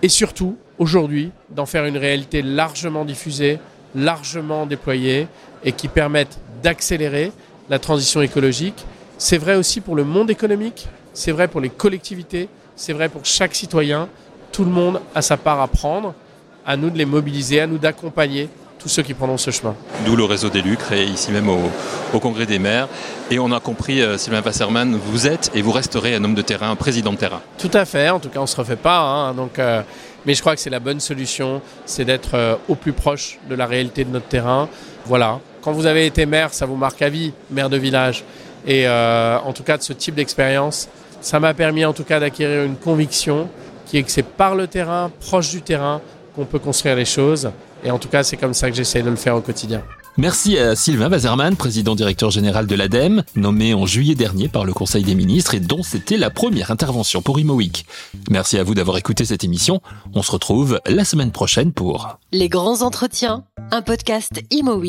Et 0.00 0.08
surtout, 0.08 0.56
aujourd'hui, 0.78 1.30
d'en 1.50 1.66
faire 1.66 1.84
une 1.84 1.98
réalité 1.98 2.40
largement 2.42 3.04
diffusée, 3.04 3.58
largement 3.94 4.64
déployée 4.66 5.28
et 5.64 5.72
qui 5.72 5.88
permette 5.88 6.38
d'accélérer 6.62 7.32
la 7.68 7.78
transition 7.78 8.22
écologique. 8.22 8.84
C'est 9.18 9.38
vrai 9.38 9.56
aussi 9.56 9.80
pour 9.80 9.94
le 9.94 10.04
monde 10.04 10.30
économique, 10.30 10.88
c'est 11.12 11.32
vrai 11.32 11.48
pour 11.48 11.60
les 11.60 11.68
collectivités, 11.68 12.48
c'est 12.76 12.92
vrai 12.92 13.08
pour 13.08 13.24
chaque 13.24 13.54
citoyen. 13.54 14.08
Tout 14.50 14.64
le 14.64 14.70
monde 14.70 15.00
a 15.14 15.22
sa 15.22 15.36
part 15.36 15.60
à 15.60 15.68
prendre. 15.68 16.14
À 16.64 16.76
nous 16.76 16.90
de 16.90 16.98
les 16.98 17.04
mobiliser, 17.04 17.60
à 17.60 17.66
nous 17.66 17.78
d'accompagner 17.78 18.48
tous 18.82 18.88
ceux 18.88 19.02
qui 19.02 19.14
prendront 19.14 19.38
ce 19.38 19.52
chemin. 19.52 19.76
D'où 20.04 20.16
le 20.16 20.24
réseau 20.24 20.48
d'élus 20.50 20.76
créé 20.76 21.04
ici 21.04 21.30
même 21.30 21.48
au, 21.48 22.18
Congrès 22.18 22.46
des 22.46 22.58
maires. 22.58 22.88
Et 23.30 23.38
on 23.38 23.50
a 23.52 23.60
compris, 23.60 24.02
euh, 24.02 24.18
Sylvain 24.18 24.42
Wasserman, 24.42 24.96
vous 24.96 25.26
êtes 25.26 25.50
et 25.54 25.62
vous 25.62 25.70
resterez 25.72 26.14
un 26.14 26.24
homme 26.24 26.34
de 26.34 26.42
terrain, 26.42 26.70
un 26.70 26.76
président 26.76 27.12
de 27.12 27.16
terrain. 27.16 27.40
Tout 27.58 27.70
à 27.72 27.84
fait, 27.84 28.10
en 28.10 28.18
tout 28.18 28.28
cas 28.28 28.40
on 28.40 28.42
ne 28.42 28.46
se 28.46 28.56
refait 28.56 28.76
pas. 28.76 28.98
Hein. 28.98 29.34
donc, 29.34 29.58
euh, 29.58 29.82
mais 30.26 30.34
je 30.34 30.40
crois 30.40 30.54
que 30.54 30.60
c'est 30.60 30.70
la 30.70 30.80
bonne 30.80 31.00
solution, 31.00 31.62
c'est 31.86 32.04
d'être 32.04 32.34
euh, 32.34 32.56
au 32.68 32.74
plus 32.74 32.92
proche 32.92 33.38
de 33.48 33.54
la 33.54 33.66
réalité 33.66 34.04
de 34.04 34.10
notre 34.10 34.26
terrain. 34.26 34.68
Voilà, 35.06 35.40
quand 35.62 35.72
vous 35.72 35.86
avez 35.86 36.06
été 36.06 36.26
maire, 36.26 36.52
ça 36.52 36.66
vous 36.66 36.76
marque 36.76 37.02
à 37.02 37.08
vie, 37.08 37.32
maire 37.50 37.70
de 37.70 37.76
village. 37.76 38.24
Et 38.66 38.86
en 38.88 39.52
tout 39.52 39.64
cas 39.64 39.76
de 39.76 39.82
ce 39.82 39.92
type 39.92 40.14
d'expérience, 40.14 40.88
ça 41.22 41.40
m'a 41.40 41.54
permis 41.54 41.84
en 41.84 41.92
tout 41.92 42.04
cas 42.04 42.20
d'acquérir 42.20 42.64
une 42.64 42.76
conviction 42.76 43.48
qui 43.86 43.98
est 43.98 44.02
que 44.02 44.10
c'est 44.10 44.22
par 44.22 44.54
le 44.54 44.66
terrain, 44.66 45.10
proche 45.20 45.50
du 45.50 45.62
terrain, 45.62 46.00
qu'on 46.34 46.44
peut 46.44 46.58
construire 46.58 46.96
les 46.96 47.04
choses. 47.04 47.50
Et 47.84 47.90
en 47.90 47.98
tout 47.98 48.08
cas, 48.08 48.22
c'est 48.22 48.36
comme 48.36 48.54
ça 48.54 48.70
que 48.70 48.76
j'essaie 48.76 49.02
de 49.02 49.10
le 49.10 49.16
faire 49.16 49.36
au 49.36 49.40
quotidien. 49.40 49.82
Merci 50.18 50.58
à 50.58 50.76
Sylvain 50.76 51.10
Wazerman, 51.10 51.56
président 51.56 51.94
directeur 51.94 52.30
général 52.30 52.66
de 52.66 52.74
l'ADEME, 52.74 53.22
nommé 53.34 53.72
en 53.72 53.86
juillet 53.86 54.14
dernier 54.14 54.48
par 54.48 54.66
le 54.66 54.74
Conseil 54.74 55.04
des 55.04 55.14
ministres 55.14 55.54
et 55.54 55.60
dont 55.60 55.82
c'était 55.82 56.18
la 56.18 56.28
première 56.28 56.70
intervention 56.70 57.22
pour 57.22 57.40
Imo 57.40 57.58
Merci 58.30 58.58
à 58.58 58.62
vous 58.62 58.74
d'avoir 58.74 58.98
écouté 58.98 59.24
cette 59.24 59.44
émission. 59.44 59.80
On 60.14 60.22
se 60.22 60.32
retrouve 60.32 60.80
la 60.86 61.06
semaine 61.06 61.32
prochaine 61.32 61.72
pour 61.72 62.18
Les 62.30 62.50
grands 62.50 62.82
entretiens, 62.82 63.44
un 63.70 63.80
podcast 63.80 64.42
Imo 64.50 64.82